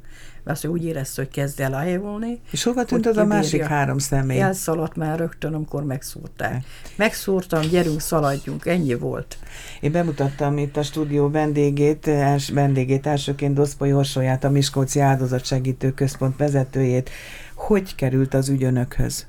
mert 0.44 0.66
úgy 0.66 0.86
érezte, 0.86 1.22
hogy 1.22 1.32
kezd 1.32 1.60
el 1.60 1.76
eljavulni. 1.76 2.40
És 2.52 2.64
hova 2.64 2.86
tűnt 2.86 3.06
az 3.06 3.18
a 3.18 3.26
másik 3.26 3.64
három 3.64 3.98
személy? 3.98 4.40
Elszaladt 4.40 4.96
már 4.96 5.20
rögtön, 5.20 5.54
amikor 5.54 5.84
megszúrták. 5.84 6.64
Megszúrtam, 6.96 7.62
gyerünk, 7.62 8.00
szaladjunk, 8.00 8.66
ennyi 8.66 8.94
volt. 8.94 9.38
Én 9.82 9.92
bemutattam 9.92 10.58
itt 10.58 10.78
a 10.78 10.84
stúdió 10.84 11.30
vendégét, 11.30 12.08
els, 12.08 12.50
vendégét 12.50 13.08
elsőként 13.08 13.54
Doszpoly 13.54 13.94
Orsolyát, 13.94 14.44
a 14.44 14.50
Miskolci 14.50 15.00
Áldozatsegítő 15.00 15.92
Központ 15.92 16.38
vezetőjét. 16.38 17.10
Hogy 17.56 17.96
került 17.96 18.34
az 18.34 18.50
ügyönökhöz? 18.50 19.28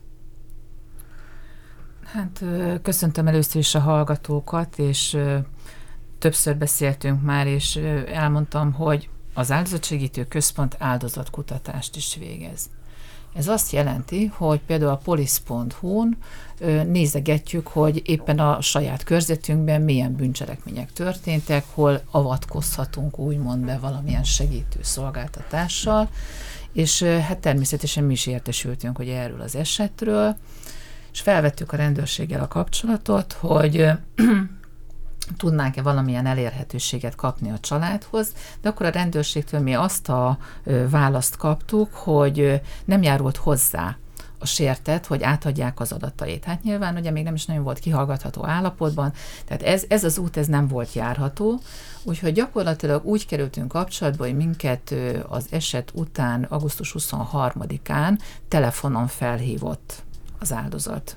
Hát 2.05 2.45
köszöntöm 2.83 3.26
először 3.26 3.61
is 3.61 3.75
a 3.75 3.81
hallgatókat, 3.81 4.79
és 4.79 5.17
többször 6.19 6.57
beszéltünk 6.57 7.23
már, 7.23 7.47
és 7.47 7.76
elmondtam, 8.12 8.73
hogy 8.73 9.09
az 9.35 9.50
áldozatsegítő 9.50 10.25
központ 10.25 10.76
áldozatkutatást 10.79 11.97
is 11.97 12.17
végez. 12.19 12.71
Ez 13.35 13.49
azt 13.49 13.73
jelenti, 13.73 14.26
hogy 14.26 14.61
például 14.67 14.91
a 14.91 14.97
polisz.hu-n 14.97 16.17
nézegetjük, 16.87 17.67
hogy 17.67 18.03
éppen 18.05 18.38
a 18.38 18.61
saját 18.61 19.05
körzetünkben 19.05 19.83
milyen 19.83 20.14
bűncselekmények 20.14 20.93
történtek, 20.93 21.64
hol 21.71 22.03
avatkozhatunk 22.11 23.19
úgymond 23.19 23.64
be 23.64 23.79
valamilyen 23.79 24.25
segítő 24.25 24.79
szolgáltatással, 24.83 26.09
és 26.73 27.03
hát 27.03 27.38
természetesen 27.38 28.05
mi 28.05 28.12
is 28.12 28.26
értesültünk, 28.26 28.97
hogy 28.97 29.09
erről 29.09 29.41
az 29.41 29.57
esetről, 29.57 30.37
és 31.12 31.21
felvettük 31.21 31.73
a 31.73 31.76
rendőrséggel 31.76 32.41
a 32.41 32.49
kapcsolatot, 32.49 33.33
hogy 33.33 33.87
tudnánk-e 35.37 35.83
valamilyen 35.83 36.26
elérhetőséget 36.26 37.14
kapni 37.14 37.50
a 37.50 37.59
családhoz, 37.59 38.33
de 38.61 38.69
akkor 38.69 38.87
a 38.87 38.90
rendőrségtől 38.90 39.61
mi 39.61 39.75
azt 39.75 40.09
a 40.09 40.38
választ 40.90 41.37
kaptuk, 41.37 41.95
hogy 41.95 42.61
nem 42.85 43.02
járult 43.02 43.37
hozzá 43.37 43.97
a 44.38 44.47
sértett, 44.47 45.07
hogy 45.07 45.23
átadják 45.23 45.81
az 45.81 45.93
adatait. 45.93 46.45
Hát 46.45 46.62
nyilván 46.62 46.97
ugye 46.97 47.11
még 47.11 47.25
nem 47.25 47.35
is 47.35 47.45
nagyon 47.45 47.62
volt 47.62 47.78
kihallgatható 47.78 48.47
állapotban, 48.47 49.12
tehát 49.45 49.62
ez, 49.62 49.85
ez 49.88 50.04
az 50.04 50.19
út 50.19 50.37
ez 50.37 50.47
nem 50.47 50.69
volt 50.69 50.93
járható, 50.93 51.61
úgyhogy 52.02 52.33
gyakorlatilag 52.33 53.04
úgy 53.04 53.26
kerültünk 53.26 53.69
kapcsolatba, 53.69 54.25
hogy 54.25 54.37
minket 54.37 54.95
az 55.28 55.47
eset 55.50 55.90
után, 55.95 56.43
augusztus 56.43 56.95
23-án 56.99 58.19
telefonon 58.49 59.07
felhívott 59.07 60.02
az 60.38 60.52
áldozat 60.52 61.16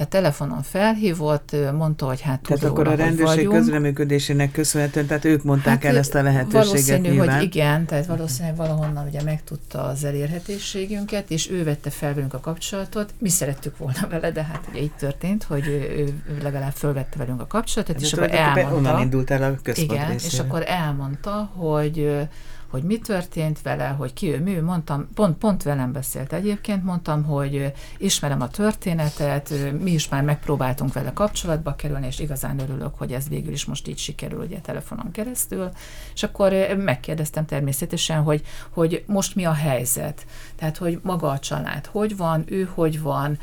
tehát 0.00 0.14
telefonon 0.14 0.62
felhívott, 0.62 1.56
mondta, 1.72 2.06
hogy 2.06 2.20
hát 2.20 2.40
Tehát 2.40 2.64
akkor 2.64 2.88
a 2.88 2.94
rendőrség 2.94 3.48
közreműködésének 3.48 4.52
köszönhetően, 4.52 5.06
tehát 5.06 5.24
ők 5.24 5.42
mondták 5.42 5.82
hát 5.82 5.92
el 5.92 5.98
ezt 5.98 6.14
a 6.14 6.22
lehetőséget 6.22 6.66
Valószínű, 6.66 7.08
nyilván. 7.08 7.34
hogy 7.36 7.44
igen, 7.44 7.86
tehát 7.86 8.06
valószínűleg 8.06 8.56
valahonnan 8.56 9.06
ugye 9.06 9.22
megtudta 9.22 9.82
az 9.82 10.04
elérhetőségünket, 10.04 11.30
és 11.30 11.50
ő 11.50 11.64
vette 11.64 11.90
fel 11.90 12.14
velünk 12.14 12.34
a 12.34 12.40
kapcsolatot. 12.40 13.14
Mi 13.18 13.28
szerettük 13.28 13.78
volna 13.78 14.08
vele, 14.10 14.30
de 14.30 14.42
hát 14.42 14.64
ugye 14.70 14.80
így 14.80 14.94
történt, 14.98 15.42
hogy 15.42 15.66
ő, 15.66 15.80
ő 15.96 16.14
legalább 16.42 16.72
fölvette 16.72 17.18
velünk 17.18 17.40
a 17.40 17.46
kapcsolatot, 17.46 17.94
hát 17.94 18.04
és 18.04 18.12
akkor 18.12 18.30
elmondta. 18.30 18.74
Onnan 18.74 19.00
indult 19.00 19.30
el 19.30 19.42
a 19.42 19.54
központ 19.62 19.92
Igen, 19.92 20.10
részére. 20.10 20.32
és 20.32 20.38
akkor 20.38 20.64
elmondta, 20.66 21.50
hogy 21.54 22.28
hogy 22.70 22.82
mi 22.82 22.98
történt 22.98 23.62
vele, 23.62 23.86
hogy 23.86 24.12
ki 24.12 24.32
ő, 24.32 24.42
mi 24.42 24.56
ő, 24.56 24.62
mondtam, 24.62 25.08
pont, 25.14 25.38
pont 25.38 25.62
velem 25.62 25.92
beszélt 25.92 26.32
egyébként, 26.32 26.84
mondtam, 26.84 27.24
hogy 27.24 27.72
ismerem 27.98 28.40
a 28.40 28.48
történetet, 28.48 29.52
mi 29.80 29.90
is 29.90 30.08
már 30.08 30.22
megpróbáltunk 30.22 30.92
vele 30.92 31.12
kapcsolatba 31.12 31.74
kerülni, 31.74 32.06
és 32.06 32.18
igazán 32.18 32.58
örülök, 32.58 32.94
hogy 32.98 33.12
ez 33.12 33.28
végül 33.28 33.52
is 33.52 33.64
most 33.64 33.88
így 33.88 33.98
sikerül, 33.98 34.40
ugye 34.40 34.58
telefonon 34.58 35.10
keresztül, 35.10 35.70
és 36.14 36.22
akkor 36.22 36.52
megkérdeztem 36.76 37.46
természetesen, 37.46 38.22
hogy, 38.22 38.42
hogy 38.70 39.04
most 39.06 39.34
mi 39.34 39.44
a 39.44 39.52
helyzet, 39.52 40.26
tehát, 40.56 40.76
hogy 40.76 41.00
maga 41.02 41.28
a 41.28 41.38
család 41.38 41.86
hogy 41.86 42.16
van, 42.16 42.44
ő 42.46 42.70
hogy 42.74 43.00
van, 43.00 43.38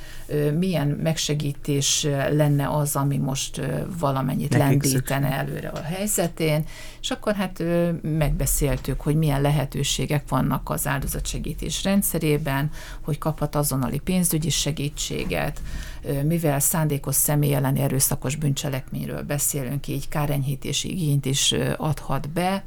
milyen 0.57 0.87
megsegítés 0.87 2.07
lenne 2.31 2.69
az, 2.69 2.95
ami 2.95 3.17
most 3.17 3.61
valamennyit 3.99 4.49
Nekik 4.49 4.83
lendítene 4.83 5.27
szükség. 5.27 5.47
előre 5.47 5.67
a 5.67 5.81
helyzetén, 5.81 6.65
és 7.01 7.11
akkor 7.11 7.33
hát 7.33 7.63
megbeszéltük, 8.01 9.01
hogy 9.01 9.15
milyen 9.17 9.41
lehetőségek 9.41 10.29
vannak 10.29 10.69
az 10.69 10.87
áldozatsegítés 10.87 11.83
rendszerében, 11.83 12.71
hogy 13.01 13.17
kaphat 13.17 13.55
azonnali 13.55 13.99
pénzügyi 13.99 14.49
segítséget, 14.49 15.61
mivel 16.23 16.59
szándékos 16.59 17.15
személy 17.15 17.53
elleni 17.53 17.79
erőszakos 17.79 18.35
bűncselekményről 18.35 19.21
beszélünk, 19.21 19.87
így 19.87 20.07
kárenyhítési 20.07 20.91
igényt 20.91 21.25
is 21.25 21.55
adhat 21.77 22.29
be, 22.29 22.63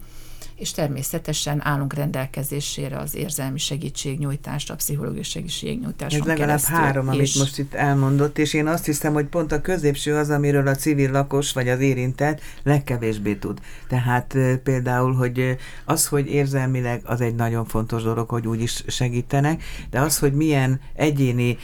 és 0.60 0.70
természetesen 0.70 1.66
állunk 1.66 1.92
rendelkezésére 1.92 2.98
az 2.98 3.14
érzelmi 3.14 3.58
segítségnyújtást, 3.58 4.70
a 4.70 4.74
pszichológiai 4.74 5.22
segítségnyújtást. 5.22 6.16
Ez 6.16 6.20
legalább 6.24 6.48
keresztül. 6.48 6.76
három, 6.76 7.08
amit 7.08 7.20
és 7.20 7.34
most 7.34 7.58
itt 7.58 7.74
elmondott, 7.74 8.38
és 8.38 8.54
én 8.54 8.66
azt 8.66 8.84
hiszem, 8.84 9.12
hogy 9.12 9.26
pont 9.26 9.52
a 9.52 9.60
középső 9.60 10.16
az, 10.16 10.30
amiről 10.30 10.66
a 10.66 10.74
civil 10.74 11.10
lakos 11.10 11.52
vagy 11.52 11.68
az 11.68 11.80
érintett 11.80 12.40
legkevésbé 12.62 13.34
tud. 13.34 13.60
Tehát 13.88 14.36
például, 14.62 15.14
hogy 15.14 15.56
az, 15.84 16.06
hogy 16.06 16.26
érzelmileg 16.26 17.00
az 17.04 17.20
egy 17.20 17.34
nagyon 17.34 17.64
fontos 17.64 18.02
dolog, 18.02 18.28
hogy 18.28 18.46
úgy 18.46 18.62
is 18.62 18.84
segítenek, 18.86 19.62
de 19.90 20.00
az, 20.00 20.18
hogy 20.18 20.32
milyen 20.32 20.80
egyéni 20.94 21.58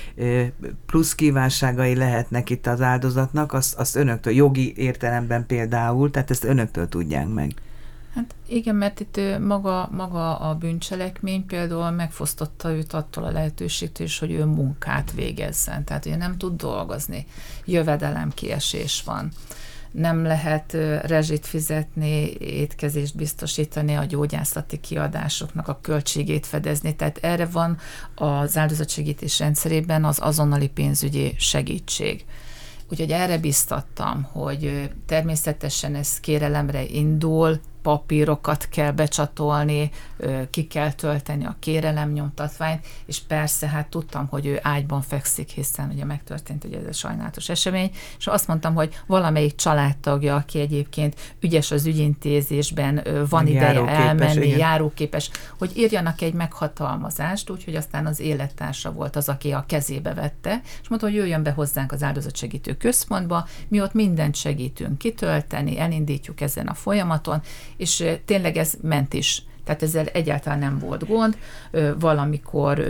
plusz 0.86 1.14
kívánságai 1.14 1.94
lehetnek 1.94 2.50
itt 2.50 2.66
az 2.66 2.80
áldozatnak, 2.80 3.52
azt, 3.52 3.74
azt 3.74 3.96
önöktől, 3.96 4.34
jogi 4.34 4.72
értelemben 4.76 5.46
például, 5.46 6.10
tehát 6.10 6.30
ezt 6.30 6.44
önöktől 6.44 6.88
tudják 6.88 7.28
meg. 7.28 7.54
Hát 8.16 8.34
igen, 8.46 8.74
mert 8.74 9.00
itt 9.00 9.20
maga, 9.38 9.88
maga 9.92 10.36
a 10.36 10.54
bűncselekmény 10.54 11.46
például 11.46 11.90
megfosztotta 11.90 12.72
őt 12.72 12.92
attól 12.92 13.24
a 13.24 13.30
lehetőségtől 13.30 14.06
is, 14.06 14.18
hogy 14.18 14.32
ő 14.32 14.44
munkát 14.44 15.12
végezzen. 15.12 15.84
Tehát 15.84 16.06
ő 16.06 16.16
nem 16.16 16.38
tud 16.38 16.56
dolgozni. 16.56 17.26
Jövedelemkiesés 17.64 19.02
van 19.02 19.30
nem 19.90 20.24
lehet 20.24 20.72
rezsit 21.02 21.46
fizetni, 21.46 22.30
étkezést 22.38 23.16
biztosítani, 23.16 23.94
a 23.94 24.04
gyógyászati 24.04 24.80
kiadásoknak 24.80 25.68
a 25.68 25.78
költségét 25.82 26.46
fedezni. 26.46 26.96
Tehát 26.96 27.18
erre 27.22 27.46
van 27.46 27.78
az 28.14 28.56
áldozatsegítés 28.56 29.38
rendszerében 29.38 30.04
az 30.04 30.18
azonnali 30.20 30.68
pénzügyi 30.68 31.34
segítség. 31.38 32.24
Úgyhogy 32.90 33.10
erre 33.10 33.38
biztattam, 33.38 34.22
hogy 34.22 34.90
természetesen 35.06 35.94
ez 35.94 36.20
kérelemre 36.20 36.84
indul, 36.84 37.60
papírokat 37.86 38.68
kell 38.68 38.90
becsatolni, 38.90 39.90
ki 40.50 40.66
kell 40.66 40.92
tölteni 40.92 41.44
a 41.44 41.56
kérelemnyomtatványt, 41.58 42.86
és 43.04 43.20
persze 43.20 43.68
hát 43.68 43.88
tudtam, 43.88 44.26
hogy 44.26 44.46
ő 44.46 44.58
ágyban 44.62 45.02
fekszik, 45.02 45.48
hiszen 45.48 45.90
ugye 45.90 46.04
megtörtént 46.04 46.64
ugye 46.64 46.78
ez 46.78 46.86
a 46.86 46.92
sajnálatos 46.92 47.48
esemény, 47.48 47.90
és 48.18 48.26
azt 48.26 48.46
mondtam, 48.46 48.74
hogy 48.74 49.00
valamelyik 49.06 49.54
családtagja, 49.54 50.34
aki 50.34 50.60
egyébként 50.60 51.36
ügyes 51.40 51.70
az 51.70 51.86
ügyintézésben, 51.86 53.02
van 53.28 53.46
ideje 53.46 53.86
elmenni, 53.86 54.46
igen. 54.46 54.58
járóképes, 54.58 55.30
hogy 55.58 55.72
írjanak 55.76 56.20
egy 56.20 56.34
meghatalmazást, 56.34 57.50
úgyhogy 57.50 57.74
aztán 57.74 58.06
az 58.06 58.20
élettársa 58.20 58.92
volt 58.92 59.16
az, 59.16 59.28
aki 59.28 59.52
a 59.52 59.64
kezébe 59.68 60.14
vette, 60.14 60.60
és 60.82 60.88
mondta, 60.88 61.06
hogy 61.06 61.16
jöjjön 61.16 61.42
be 61.42 61.50
hozzánk 61.50 61.92
az 61.92 62.02
áldozatsegítő 62.02 62.76
központba, 62.76 63.46
mi 63.68 63.80
ott 63.80 63.92
mindent 63.92 64.34
segítünk 64.34 64.98
kitölteni, 64.98 65.78
elindítjuk 65.78 66.40
ezen 66.40 66.66
a 66.66 66.74
folyamaton, 66.74 67.42
és 67.76 68.04
tényleg 68.24 68.56
ez 68.56 68.74
ment 68.82 69.12
is. 69.12 69.42
Tehát 69.64 69.82
ezzel 69.82 70.06
egyáltalán 70.06 70.58
nem 70.58 70.78
volt 70.78 71.06
gond. 71.06 71.36
Valamikor 71.98 72.86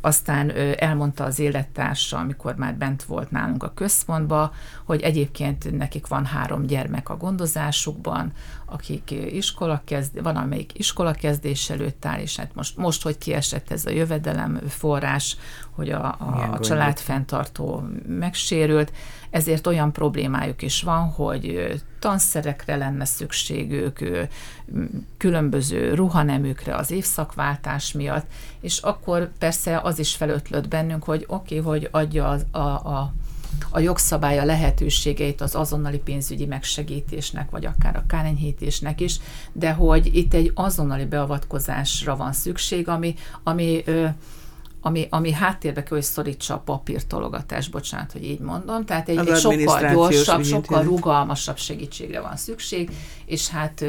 aztán 0.00 0.52
elmondta 0.76 1.24
az 1.24 1.38
élettársa, 1.38 2.18
amikor 2.18 2.54
már 2.54 2.74
bent 2.74 3.02
volt 3.02 3.30
nálunk 3.30 3.62
a 3.62 3.72
központba, 3.74 4.52
hogy 4.84 5.00
egyébként 5.00 5.76
nekik 5.76 6.06
van 6.06 6.24
három 6.24 6.66
gyermek 6.66 7.08
a 7.08 7.16
gondozásukban, 7.16 8.32
akik 8.66 9.10
iskola 9.10 9.82
kezd, 9.84 10.22
van 10.22 10.36
amelyik 10.36 10.78
iskola 10.78 11.12
kezdés 11.12 11.70
előtt 11.70 12.04
áll, 12.04 12.20
és 12.20 12.36
hát 12.36 12.54
most, 12.54 12.76
most 12.76 13.02
hogy 13.02 13.18
kiesett 13.18 13.70
ez 13.70 13.86
a 13.86 13.90
jövedelem 13.90 14.60
forrás, 14.68 15.36
hogy 15.70 15.90
a, 15.90 16.04
a, 16.04 16.48
a 16.52 16.60
család 16.60 16.98
fenntartó 16.98 17.84
megsérült, 18.06 18.92
ezért 19.30 19.66
olyan 19.66 19.92
problémájuk 19.92 20.62
is 20.62 20.82
van, 20.82 21.08
hogy 21.08 21.74
tanszerekre 21.98 22.76
lenne 22.76 23.04
szükségük, 23.04 24.28
különböző 25.16 25.94
ruhanemükre 25.94 26.74
az 26.74 26.90
évszakváltás 26.90 27.92
miatt, 27.92 28.26
és 28.60 28.78
akkor 28.78 29.30
persze 29.38 29.80
az 29.80 29.98
is 29.98 30.14
felötlött 30.14 30.68
bennünk, 30.68 31.04
hogy 31.04 31.24
oké, 31.28 31.58
okay, 31.58 31.70
hogy 31.70 31.88
adja 31.90 32.28
az, 32.28 32.46
a, 32.50 32.58
a 32.58 33.12
a 33.70 33.78
jogszabály 33.78 34.38
a 34.38 34.44
lehetőségeit 34.44 35.40
az 35.40 35.54
azonnali 35.54 35.98
pénzügyi 35.98 36.46
megsegítésnek, 36.46 37.50
vagy 37.50 37.66
akár 37.66 37.96
a 37.96 38.04
kárenyhítésnek 38.06 39.00
is, 39.00 39.20
de 39.52 39.72
hogy 39.72 40.16
itt 40.16 40.34
egy 40.34 40.52
azonnali 40.54 41.04
beavatkozásra 41.04 42.16
van 42.16 42.32
szükség, 42.32 42.88
ami, 42.88 43.14
ami 43.42 43.82
ö, 43.84 44.06
ami, 44.80 45.06
ami 45.10 45.32
háttérbe 45.32 45.82
kell, 45.82 45.96
hogy 45.96 46.06
szorítsa 46.06 46.54
a 46.54 46.58
papírtologatás, 46.58 47.68
bocsánat, 47.68 48.12
hogy 48.12 48.24
így 48.24 48.40
mondom. 48.40 48.84
Tehát 48.84 49.08
egy, 49.08 49.28
egy 49.28 49.36
sokkal 49.36 49.92
gyorsabb, 49.92 50.44
sokkal 50.44 50.82
rugalmasabb 50.82 51.56
segítségre 51.56 52.20
van 52.20 52.36
szükség, 52.36 52.90
és 53.24 53.48
hát 53.48 53.84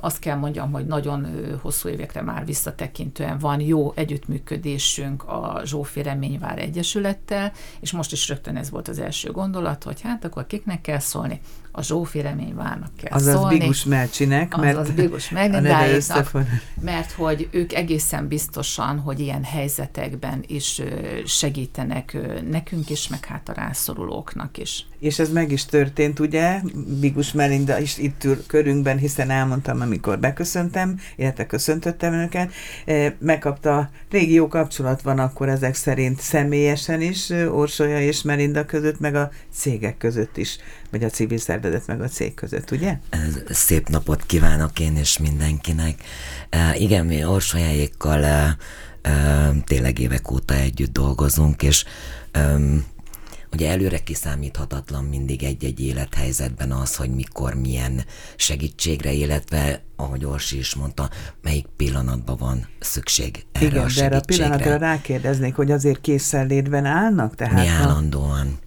azt 0.00 0.18
kell 0.18 0.36
mondjam, 0.36 0.72
hogy 0.72 0.86
nagyon 0.86 1.26
hosszú 1.62 1.88
évekre 1.88 2.22
már 2.22 2.44
visszatekintően 2.44 3.38
van 3.38 3.60
jó 3.60 3.92
együttműködésünk 3.94 5.24
a 5.24 5.60
Zsófi 5.64 6.02
Reményvár 6.02 6.58
Egyesülettel, 6.58 7.52
és 7.80 7.92
most 7.92 8.12
is 8.12 8.28
rögtön 8.28 8.56
ez 8.56 8.70
volt 8.70 8.88
az 8.88 8.98
első 8.98 9.30
gondolat, 9.30 9.84
hogy 9.84 10.00
hát 10.00 10.24
akkor 10.24 10.46
kiknek 10.46 10.80
kell 10.80 10.98
szólni? 10.98 11.40
A 11.76 11.82
Zsófi 11.82 12.20
reményvárnak 12.20 12.90
kell 12.96 13.12
Azaz 13.12 13.34
szólni. 13.34 13.58
Bigus 13.58 13.84
Melcsinek, 13.84 14.56
mert, 14.56 14.76
azaz 14.76 14.94
Bigus 14.94 15.30
Meglindáiknak, 15.40 16.30
mert 16.80 17.12
hogy 17.12 17.48
ők 17.50 17.72
egészen 17.72 18.28
biztosan, 18.28 18.98
hogy 18.98 19.20
ilyen 19.20 19.44
helyzetekben 19.44 20.44
is 20.46 20.82
segítenek 21.24 22.16
nekünk 22.50 22.90
is, 22.90 23.08
meg 23.08 23.24
hát 23.24 23.48
a 23.48 23.52
rászorulóknak 23.52 24.58
is. 24.58 24.86
És 24.98 25.18
ez 25.18 25.32
meg 25.32 25.52
is 25.52 25.64
történt, 25.64 26.20
ugye? 26.20 26.60
Bigus 27.00 27.32
Melinda 27.32 27.78
is 27.78 27.98
itt 27.98 28.24
ül 28.24 28.46
körünkben, 28.46 28.98
hiszen 28.98 29.30
elmondtam, 29.30 29.80
amikor 29.80 30.18
beköszöntem, 30.18 30.98
illetve 31.16 31.46
köszöntöttem 31.46 32.12
önöket. 32.12 32.52
Megkapta, 33.18 33.90
régi 34.10 34.32
jó 34.32 34.48
kapcsolat 34.48 35.02
van 35.02 35.18
akkor 35.18 35.48
ezek 35.48 35.74
szerint 35.74 36.20
személyesen 36.20 37.00
is, 37.00 37.30
Orsolya 37.50 38.00
és 38.00 38.22
Melinda 38.22 38.64
között, 38.64 39.00
meg 39.00 39.14
a 39.14 39.30
cégek 39.52 39.96
között 39.96 40.36
is 40.36 40.58
vagy 40.90 41.04
a 41.04 41.08
civil 41.08 41.38
szervezet 41.66 41.86
meg 41.86 42.00
a 42.00 42.08
cég 42.08 42.34
között, 42.34 42.70
ugye? 42.70 42.98
Szép 43.48 43.88
napot 43.88 44.26
kívánok 44.26 44.80
én 44.80 44.96
és 44.96 45.18
mindenkinek. 45.18 46.02
Uh, 46.54 46.80
igen, 46.80 47.06
mi 47.06 47.24
Orsolyáékkal 47.24 48.20
uh, 48.20 49.12
uh, 49.12 49.56
tényleg 49.64 49.98
évek 49.98 50.30
óta 50.30 50.54
együtt 50.54 50.92
dolgozunk, 50.92 51.62
és 51.62 51.84
um, 52.38 52.84
ugye 53.52 53.70
előre 53.70 53.98
kiszámíthatatlan 53.98 55.04
mindig 55.04 55.42
egy-egy 55.42 55.80
élethelyzetben 55.80 56.72
az, 56.72 56.96
hogy 56.96 57.10
mikor 57.10 57.54
milyen 57.54 58.04
segítségre, 58.36 59.12
illetve 59.12 59.82
ahogy 59.96 60.24
Orsi 60.24 60.58
is 60.58 60.74
mondta, 60.74 61.10
melyik 61.42 61.66
pillanatban 61.76 62.36
van 62.36 62.66
szükség 62.80 63.46
erre 63.52 63.66
Igen, 63.66 63.84
a 63.84 63.88
de 63.94 64.04
erre 64.04 64.16
a 64.16 64.20
pillanatra 64.26 64.76
rákérdeznék, 64.76 65.54
hogy 65.54 65.70
azért 65.70 66.00
készenlétben 66.00 66.84
állnak? 66.84 67.34
Tehát 67.34 67.54
mi 67.54 67.66
állandóan. 67.66 68.58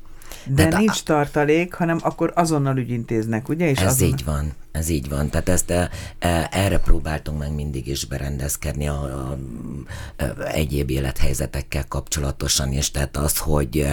De, 0.46 0.68
de 0.68 0.78
nincs 0.78 1.04
tartalék, 1.04 1.74
hanem 1.74 1.98
akkor 2.02 2.32
azonnal 2.36 2.78
ügyintéznek, 2.78 3.50
ugye? 3.50 3.70
És 3.70 3.80
ez 3.80 3.86
azonnal... 3.86 4.18
így 4.18 4.26
van, 4.26 4.54
ez 4.72 4.90
így 4.90 5.10
van. 5.10 5.30
Tehát 5.30 5.50
ezt 5.50 5.72
e, 5.72 5.90
e, 6.20 6.50
erre 6.52 6.80
próbáltunk 6.80 7.40
meg 7.40 7.54
mindig 7.54 7.88
is 7.88 8.06
berendezkedni 8.06 8.88
a, 8.88 9.02
a, 9.02 9.38
a, 10.18 10.24
a 10.24 10.48
egyéb 10.48 10.90
élethelyzetekkel 10.90 11.86
kapcsolatosan 11.88 12.72
is. 12.72 12.92
Tehát 12.92 13.18
az, 13.18 13.38
hogy, 13.38 13.88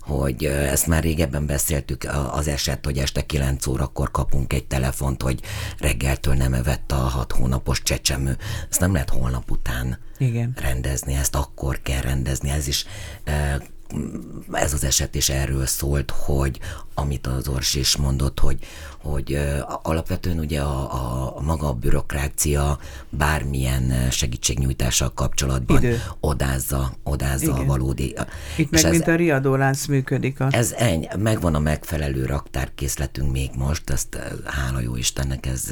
hogy 0.00 0.44
ezt 0.44 0.86
már 0.86 1.02
régebben 1.02 1.46
beszéltük, 1.46 2.06
az 2.30 2.48
eset, 2.48 2.84
hogy 2.84 2.98
este 2.98 3.26
9 3.26 3.66
órakor 3.66 4.10
kapunk 4.10 4.52
egy 4.52 4.64
telefont, 4.64 5.22
hogy 5.22 5.40
reggeltől 5.78 6.34
nem 6.34 6.54
evett 6.54 6.92
a 6.92 6.96
hat 6.96 7.32
hónapos 7.32 7.82
csecsemő. 7.82 8.36
Ezt 8.70 8.80
nem 8.80 8.92
lehet 8.92 9.10
holnap 9.10 9.50
után 9.50 9.98
Igen. 10.18 10.52
rendezni, 10.60 11.14
ezt 11.14 11.34
akkor 11.34 11.80
kell 11.82 12.00
rendezni. 12.00 12.50
Ez 12.50 12.66
is 12.66 12.86
e, 13.24 13.62
ez 14.52 14.72
az 14.72 14.84
eset 14.84 15.14
is 15.14 15.28
erről 15.28 15.66
szólt, 15.66 16.10
hogy 16.10 16.60
amit 16.94 17.26
az 17.26 17.48
Ors 17.48 17.74
is 17.74 17.96
mondott, 17.96 18.40
hogy, 18.40 18.58
hogy 18.98 19.38
alapvetően 19.82 20.38
ugye 20.38 20.60
a, 20.60 20.92
a, 20.92 21.36
a 21.36 21.40
maga 21.40 21.68
a 21.68 21.72
bürokrácia 21.72 22.78
bármilyen 23.08 24.10
segítségnyújtással 24.10 25.12
kapcsolatban 25.14 25.76
Idő. 25.76 26.02
odázza, 26.20 26.92
odázza 27.02 27.44
Igen. 27.44 27.56
a 27.56 27.64
valódi. 27.64 28.14
Itt 28.56 28.70
meg 28.70 28.84
ez, 28.84 28.90
mint 28.90 29.08
a 29.08 29.14
riadólánc 29.14 29.86
működik. 29.86 30.40
A... 30.40 30.48
Ez 30.50 30.72
eny, 30.72 31.08
megvan 31.18 31.54
a 31.54 31.58
megfelelő 31.58 32.26
raktárkészletünk 32.26 33.32
még 33.32 33.50
most, 33.56 33.90
ezt 33.90 34.18
hála 34.44 34.80
jó 34.80 34.96
Istennek 34.96 35.46
ez, 35.46 35.70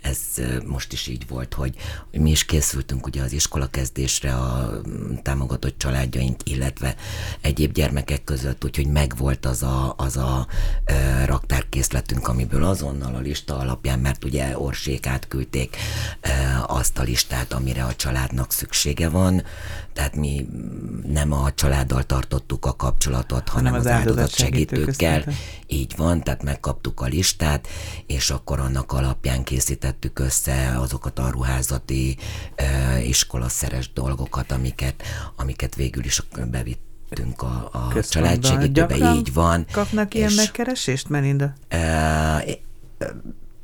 ez 0.00 0.18
most 0.66 0.92
is 0.92 1.06
így 1.06 1.28
volt, 1.28 1.54
hogy 1.54 1.74
mi 2.10 2.30
is 2.30 2.44
készültünk 2.44 3.06
ugye 3.06 3.22
az 3.22 3.32
iskola 3.32 3.66
kezdésre 3.66 4.34
a 4.34 4.80
támogatott 5.22 5.78
családjaink, 5.78 6.40
illetve 6.44 6.94
egyéb 7.46 7.72
gyermekek 7.72 8.24
között, 8.24 8.64
úgyhogy 8.64 8.86
megvolt 8.86 9.46
az 9.46 9.62
a, 9.62 9.94
az 9.96 10.16
a 10.16 10.46
e, 10.84 11.24
raktárkészletünk, 11.24 12.28
amiből 12.28 12.64
azonnal 12.64 13.14
a 13.14 13.18
lista 13.18 13.58
alapján, 13.58 13.98
mert 13.98 14.24
ugye 14.24 14.58
Orsék 14.58 15.06
átküldték 15.06 15.76
e, 16.20 16.64
azt 16.66 16.98
a 16.98 17.02
listát, 17.02 17.52
amire 17.52 17.84
a 17.84 17.94
családnak 17.94 18.52
szüksége 18.52 19.08
van, 19.08 19.42
tehát 19.92 20.16
mi 20.16 20.46
nem 21.06 21.32
a 21.32 21.52
családdal 21.54 22.02
tartottuk 22.02 22.66
a 22.66 22.76
kapcsolatot, 22.76 23.48
hanem, 23.48 23.72
hanem 23.72 23.80
az, 23.80 23.86
az 23.86 23.92
áldozat 23.92 24.34
segítőkkel. 24.34 25.24
Így 25.66 25.92
van, 25.96 26.22
tehát 26.22 26.42
megkaptuk 26.42 27.00
a 27.00 27.06
listát, 27.06 27.68
és 28.06 28.30
akkor 28.30 28.58
annak 28.58 28.92
alapján 28.92 29.44
készítettük 29.44 30.18
össze 30.18 30.78
azokat 30.78 31.18
a 31.18 31.30
ruházati 31.30 32.16
iskolaszeres 33.02 33.92
dolgokat, 33.92 34.52
amiket, 34.52 35.02
amiket 35.36 35.74
végül 35.74 36.04
is 36.04 36.22
bevitt 36.50 36.84
tünk 37.16 37.42
a, 37.42 37.68
a 37.72 38.00
családsegítőbe, 38.02 39.14
így 39.14 39.32
van. 39.32 39.66
kapnak 39.72 40.14
ilyen 40.14 40.28
és, 40.28 40.36
megkeresést, 40.36 41.08
Melinda? 41.08 41.52
E, 41.68 41.78
e, 41.78 42.58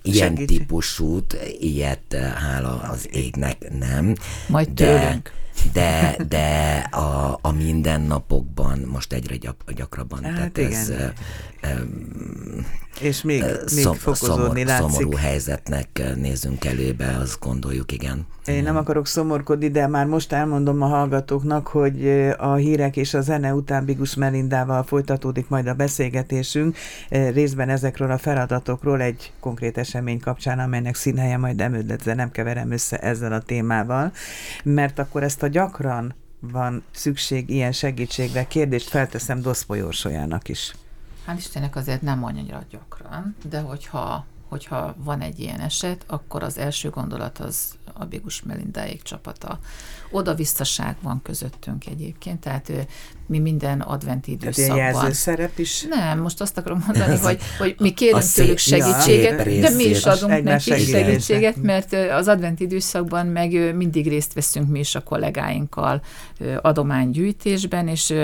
ilyen 0.03 0.35
Segítség. 0.35 0.59
típusút, 0.59 1.37
ilyet 1.61 2.17
hála 2.35 2.81
az 2.81 3.09
égnek 3.11 3.79
nem. 3.79 4.15
Majd 4.47 4.71
tőlünk 4.71 5.33
de, 5.73 6.17
de 6.29 6.77
a, 6.91 7.39
a 7.43 7.53
mindennapokban 7.53 8.79
most 8.79 9.13
egyre 9.13 9.37
gyak, 9.37 9.73
gyakrabban. 9.75 10.25
Hát 10.25 10.35
tehát 10.35 10.59
igen. 10.59 10.73
Ez, 10.73 10.93
um, 11.81 12.67
és 13.01 13.23
még, 13.23 13.43
még 13.43 13.85
szom, 13.85 13.95
fokozódni 13.95 14.43
szomor, 14.43 14.57
látszik. 14.57 14.91
Szomorú 14.91 15.17
helyzetnek 15.17 16.03
nézünk 16.17 16.65
elébe, 16.65 17.17
azt 17.21 17.41
gondoljuk, 17.41 17.93
igen. 17.93 18.27
Én 18.47 18.63
nem 18.63 18.77
akarok 18.77 19.07
szomorkodni, 19.07 19.69
de 19.69 19.87
már 19.87 20.07
most 20.07 20.33
elmondom 20.33 20.83
a 20.83 20.87
hallgatóknak, 20.87 21.67
hogy 21.67 22.09
a 22.39 22.55
hírek 22.55 22.97
és 22.97 23.15
a 23.15 23.21
zene 23.21 23.55
után 23.55 23.85
Bigus 23.85 24.15
Melindával 24.15 24.83
folytatódik 24.83 25.49
majd 25.49 25.67
a 25.67 25.75
beszélgetésünk, 25.75 26.77
részben 27.09 27.69
ezekről 27.69 28.11
a 28.11 28.19
feladatokról 28.19 29.01
egy 29.01 29.33
konkrét 29.41 29.79
esemény 29.79 30.21
kapcsán, 30.21 30.59
amelynek 30.59 30.95
színhelye 30.95 31.37
majd 31.37 31.61
emlődött, 31.61 32.03
de 32.03 32.15
nem 32.15 32.31
keverem 32.31 32.71
össze 32.71 32.99
ezzel 32.99 33.33
a 33.33 33.41
témával, 33.41 34.13
mert 34.65 34.99
akkor 34.99 35.23
ezt 35.23 35.42
a 35.43 35.47
gyakran 35.47 36.15
van 36.41 36.83
szükség 36.91 37.51
ilyen 37.51 37.73
segítségre, 37.73 38.47
kérdést 38.47 38.89
felteszem 38.89 39.43
Doszpolyórsójának 39.43 40.49
is. 40.49 40.75
Hál' 41.27 41.35
Istennek 41.37 41.77
azért 41.77 42.03
nem 42.03 42.25
annyira 42.25 42.65
gyakran, 42.71 43.37
de 43.49 43.61
hogyha, 43.61 44.27
hogyha 44.49 44.95
van 44.99 45.21
egy 45.21 45.41
ilyen 45.41 45.61
eset, 45.61 46.05
akkor 46.07 46.43
az 46.43 46.59
első 46.59 46.91
gondolat 46.91 47.39
az 47.39 47.75
a 47.93 48.05
Bégus 48.05 48.43
Melindáék 48.43 49.03
csapata. 49.03 49.59
Oda-visszaság 50.13 50.97
van 51.03 51.21
közöttünk 51.23 51.87
egyébként, 51.87 52.41
tehát 52.41 52.73
mi 53.27 53.39
minden 53.39 53.81
adventi 53.81 54.31
időszakban. 54.31 54.77
Tehát 54.93 55.13
szerep 55.13 55.59
is? 55.59 55.83
Nem, 55.83 56.21
most 56.21 56.41
azt 56.41 56.59
akarom 56.59 56.85
mondani, 56.87 57.19
hogy, 57.19 57.39
hogy 57.59 57.75
mi 57.79 57.93
kérünk 57.93 58.33
tőlük 58.35 58.59
segítséget, 58.59 59.47
ja, 59.47 59.61
de 59.61 59.71
mi 59.71 59.85
is 59.85 60.05
adunk 60.05 60.43
neki 60.43 60.79
segítséget, 60.79 61.57
mert 61.63 61.93
az 61.93 62.29
adventi 62.29 62.65
időszakban 62.65 63.27
meg 63.27 63.75
mindig 63.75 64.09
részt 64.09 64.33
veszünk 64.33 64.69
mi 64.69 64.79
is 64.79 64.95
a 64.95 65.03
kollégáinkkal 65.03 66.03
adománygyűjtésben, 66.61 67.89
és 67.89 68.15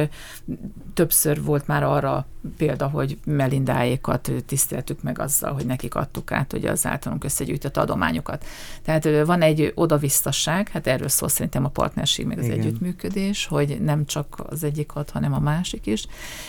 többször 0.95 1.43
volt 1.43 1.67
már 1.67 1.83
arra 1.83 2.27
példa, 2.57 2.87
hogy 2.87 3.19
Melindáékat 3.25 4.33
tiszteltük 4.47 5.03
meg 5.03 5.19
azzal, 5.19 5.53
hogy 5.53 5.67
nekik 5.67 5.95
adtuk 5.95 6.33
át 6.33 6.53
ugye 6.53 6.71
az 6.71 6.87
általunk 6.87 7.25
összegyűjtött 7.25 7.77
adományokat. 7.77 8.45
Tehát 8.85 9.27
van 9.27 9.43
egy 9.43 9.73
oda-visszaság, 9.75 10.69
hát 10.69 10.87
erről 10.87 11.09
szól 11.09 11.29
szerintem 11.29 11.65
a 11.65 11.69
partnerség, 11.79 12.27
meg 12.27 12.39
az 12.39 12.45
Igen. 12.45 12.59
együttműködés, 12.59 13.47
hogy 13.47 13.81
nem 13.81 14.07
csak 14.07 14.43
az 14.51 14.65
egyik 14.65 14.95
ad, 14.95 15.11
hanem 15.11 15.33
a 15.33 15.39
másik 15.39 15.87
is. 15.87 16.07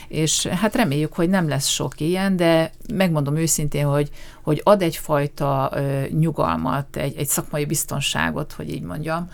És 0.07 0.47
hát 0.47 0.75
reméljük, 0.75 1.13
hogy 1.13 1.29
nem 1.29 1.47
lesz 1.47 1.67
sok 1.67 1.99
ilyen, 1.99 2.35
de 2.35 2.71
megmondom 2.93 3.35
őszintén, 3.35 3.85
hogy, 3.85 4.09
hogy 4.41 4.61
ad 4.63 4.81
egyfajta 4.81 5.71
ö, 5.73 6.01
nyugalmat, 6.09 6.95
egy, 6.95 7.17
egy 7.17 7.27
szakmai 7.27 7.65
biztonságot, 7.65 8.51
hogy 8.53 8.69
így 8.69 8.81
mondjam, 8.81 9.29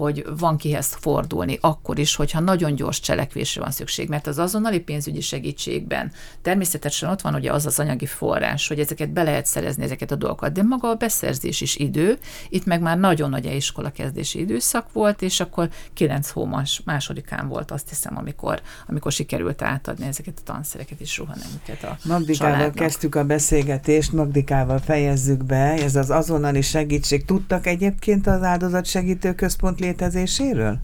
hogy 0.00 0.24
van 0.38 0.56
kihez 0.56 0.96
fordulni, 1.00 1.58
akkor 1.60 1.98
is, 1.98 2.14
hogyha 2.14 2.40
nagyon 2.40 2.74
gyors 2.74 3.00
cselekvésre 3.00 3.60
van 3.60 3.70
szükség, 3.70 4.08
mert 4.08 4.26
az 4.26 4.38
azonnali 4.38 4.80
pénzügyi 4.80 5.20
segítségben 5.20 6.12
természetesen 6.42 7.10
ott 7.10 7.20
van 7.20 7.34
ugye 7.34 7.52
az 7.52 7.66
az 7.66 7.78
anyagi 7.78 8.06
forrás, 8.06 8.68
hogy 8.68 8.78
ezeket 8.78 9.10
be 9.10 9.22
lehet 9.22 9.46
szerezni, 9.46 9.84
ezeket 9.84 10.10
a 10.10 10.16
dolgokat, 10.16 10.52
de 10.52 10.62
maga 10.62 10.88
a 10.88 10.94
beszerzés 10.94 11.60
is 11.60 11.76
idő, 11.76 12.18
itt 12.48 12.64
meg 12.64 12.80
már 12.80 12.98
nagyon 12.98 13.30
nagy 13.30 13.54
iskola 13.54 13.90
kezdési 13.90 14.40
időszak 14.40 14.92
volt, 14.92 15.22
és 15.22 15.40
akkor 15.40 15.68
kilenc 15.94 16.30
hómas 16.30 16.80
másodikán 16.84 17.48
volt 17.48 17.70
azt 17.70 17.88
hiszem, 17.88 18.16
amikor, 18.16 18.60
amikor 18.86 19.12
sikerült 19.12 19.62
átadni 19.62 20.06
ezeket 20.06 20.34
a 20.38 20.52
tanszereket 20.52 21.00
és 21.00 21.18
ruhanemüket 21.18 21.82
a 21.82 21.96
Magdikával 22.04 22.52
családnak. 22.52 22.74
kezdtük 22.74 23.14
a 23.14 23.24
beszélgetést, 23.24 24.12
Magdikával 24.12 24.78
fejezzük 24.78 25.44
be, 25.44 25.72
ez 25.72 25.96
az 25.96 26.10
azonnali 26.10 26.62
segítség. 26.62 27.24
Tudtak 27.24 27.66
egyébként 27.66 28.26
az 28.26 28.42
áldozatsegítő 28.42 29.34
központ 29.34 29.80
létezéséről? 29.90 30.78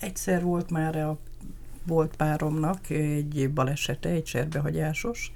Egyszer 0.00 0.42
volt 0.42 0.70
már 0.70 0.96
a 0.96 1.18
volt 1.86 2.16
páromnak 2.16 2.90
egy 2.90 3.50
balesete, 3.54 4.08
egy 4.08 4.24
cserbehagyásos, 4.24 5.32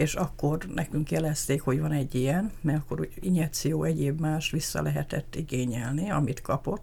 és 0.00 0.14
akkor 0.14 0.58
nekünk 0.74 1.10
jelezték, 1.10 1.60
hogy 1.60 1.80
van 1.80 1.92
egy 1.92 2.14
ilyen, 2.14 2.50
mert 2.60 2.78
akkor 2.78 3.00
úgy 3.00 3.10
injekció, 3.20 3.84
egyéb 3.84 4.20
más 4.20 4.50
vissza 4.50 4.82
lehetett 4.82 5.34
igényelni, 5.36 6.10
amit 6.10 6.40
kapott, 6.40 6.82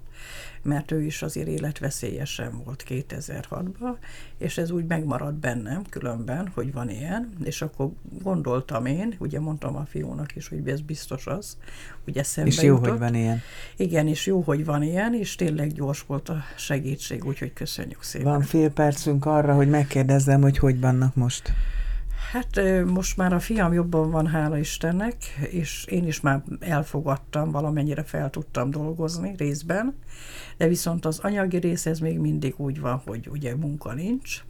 mert 0.61 0.91
ő 0.91 1.01
is 1.01 1.21
azért 1.21 1.47
életveszélyesen 1.47 2.61
volt 2.63 2.83
2006-ban, 2.89 3.95
és 4.37 4.57
ez 4.57 4.71
úgy 4.71 4.85
megmaradt 4.85 5.35
bennem 5.35 5.83
különben, 5.89 6.51
hogy 6.53 6.73
van 6.73 6.89
ilyen, 6.89 7.33
és 7.43 7.61
akkor 7.61 7.89
gondoltam 8.23 8.85
én, 8.85 9.15
ugye 9.19 9.39
mondtam 9.39 9.75
a 9.75 9.85
fiúnak 9.85 10.35
is, 10.35 10.47
hogy 10.47 10.67
ez 10.67 10.81
biztos 10.81 11.27
az, 11.27 11.57
hogy 12.03 12.17
eszembe 12.17 12.49
És 12.49 12.61
jó, 12.61 12.73
jutott. 12.73 12.89
hogy 12.89 12.99
van 12.99 13.15
ilyen. 13.15 13.41
Igen, 13.75 14.07
és 14.07 14.25
jó, 14.25 14.41
hogy 14.41 14.65
van 14.65 14.83
ilyen, 14.83 15.13
és 15.13 15.35
tényleg 15.35 15.73
gyors 15.73 16.01
volt 16.01 16.29
a 16.29 16.43
segítség, 16.57 17.25
úgyhogy 17.25 17.53
köszönjük 17.53 18.03
szépen. 18.03 18.31
Van 18.31 18.41
fél 18.41 18.71
percünk 18.71 19.25
arra, 19.25 19.53
hogy 19.53 19.69
megkérdezzem, 19.69 20.41
hogy 20.41 20.57
hogy 20.57 20.79
vannak 20.79 21.15
most. 21.15 21.53
Hát 22.31 22.59
most 22.85 23.17
már 23.17 23.33
a 23.33 23.39
fiam 23.39 23.73
jobban 23.73 24.11
van, 24.11 24.27
hála 24.27 24.57
Istennek, 24.57 25.15
és 25.49 25.85
én 25.85 26.07
is 26.07 26.21
már 26.21 26.43
elfogadtam, 26.59 27.51
valamennyire 27.51 28.03
fel 28.03 28.29
tudtam 28.29 28.69
dolgozni 28.69 29.33
részben, 29.37 29.95
de 30.57 30.67
viszont 30.67 31.05
az 31.05 31.19
anyagi 31.19 31.57
rész 31.57 31.85
ez 31.85 31.99
még 31.99 32.19
mindig 32.19 32.53
úgy 32.57 32.79
van, 32.79 33.01
hogy 33.05 33.27
ugye 33.29 33.55
munka 33.55 33.93
nincs, 33.93 34.43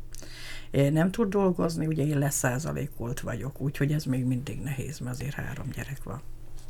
én 0.72 0.94
nem 0.94 1.12
tud 1.12 1.30
dolgozni, 1.30 1.86
ugye 1.86 2.06
én 2.06 2.18
leszázalékolt 2.18 3.20
vagyok, 3.20 3.62
úgyhogy 3.62 3.92
ez 3.92 4.04
még 4.04 4.26
mindig 4.26 4.62
nehéz, 4.62 5.00
mert 5.00 5.16
azért 5.16 5.34
három 5.34 5.70
gyerek 5.76 6.04
van. 6.04 6.22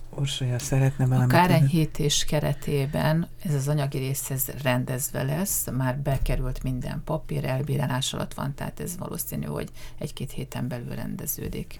Orsolya 0.09 0.59
szeretne 0.59 1.03
A 1.03 1.07
valamit. 1.07 1.31
kárenyhítés 1.31 2.25
keretében 2.25 3.27
ez 3.43 3.53
az 3.53 3.67
anyagi 3.67 3.97
rész 3.97 4.29
ez 4.29 4.45
rendezve 4.63 5.23
lesz, 5.23 5.67
már 5.77 5.97
bekerült 5.97 6.63
minden 6.63 7.01
papír, 7.05 7.45
elbírálás 7.45 8.13
alatt 8.13 8.33
van, 8.33 8.55
tehát 8.55 8.79
ez 8.79 8.97
valószínű, 8.97 9.45
hogy 9.45 9.69
egy-két 9.97 10.31
héten 10.31 10.67
belül 10.67 10.95
rendeződik. 10.95 11.79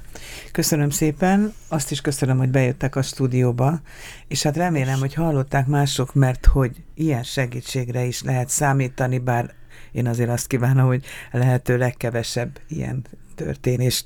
Köszönöm 0.51 0.89
szépen, 0.89 1.53
azt 1.67 1.91
is 1.91 2.01
köszönöm, 2.01 2.37
hogy 2.37 2.49
bejöttek 2.49 2.95
a 2.95 3.01
stúdióba, 3.01 3.81
és 4.27 4.43
hát 4.43 4.57
remélem, 4.57 4.99
hogy 4.99 5.13
hallották 5.13 5.67
mások, 5.67 6.13
mert 6.13 6.45
hogy 6.45 6.83
ilyen 6.93 7.23
segítségre 7.23 8.03
is 8.03 8.23
lehet 8.23 8.49
számítani, 8.49 9.17
bár 9.17 9.53
én 9.91 10.07
azért 10.07 10.29
azt 10.29 10.47
kívánom, 10.47 10.87
hogy 10.87 11.05
lehető 11.31 11.77
legkevesebb 11.77 12.59
ilyen 12.67 13.05
történést 13.37 14.05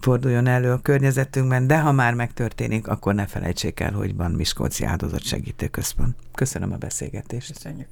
forduljon 0.00 0.46
elő 0.46 0.72
a 0.72 0.80
környezetünkben, 0.82 1.66
de 1.66 1.80
ha 1.80 1.92
már 1.92 2.14
megtörténik, 2.14 2.88
akkor 2.88 3.14
ne 3.14 3.26
felejtsék 3.26 3.80
el, 3.80 3.92
hogy 3.92 4.16
van 4.16 4.30
Miskolci 4.30 4.84
Áldozatsegítő 4.84 5.66
Központ. 5.66 6.16
Köszönöm 6.34 6.72
a 6.72 6.76
beszélgetést. 6.76 7.52
Köszönjük. 7.52 7.88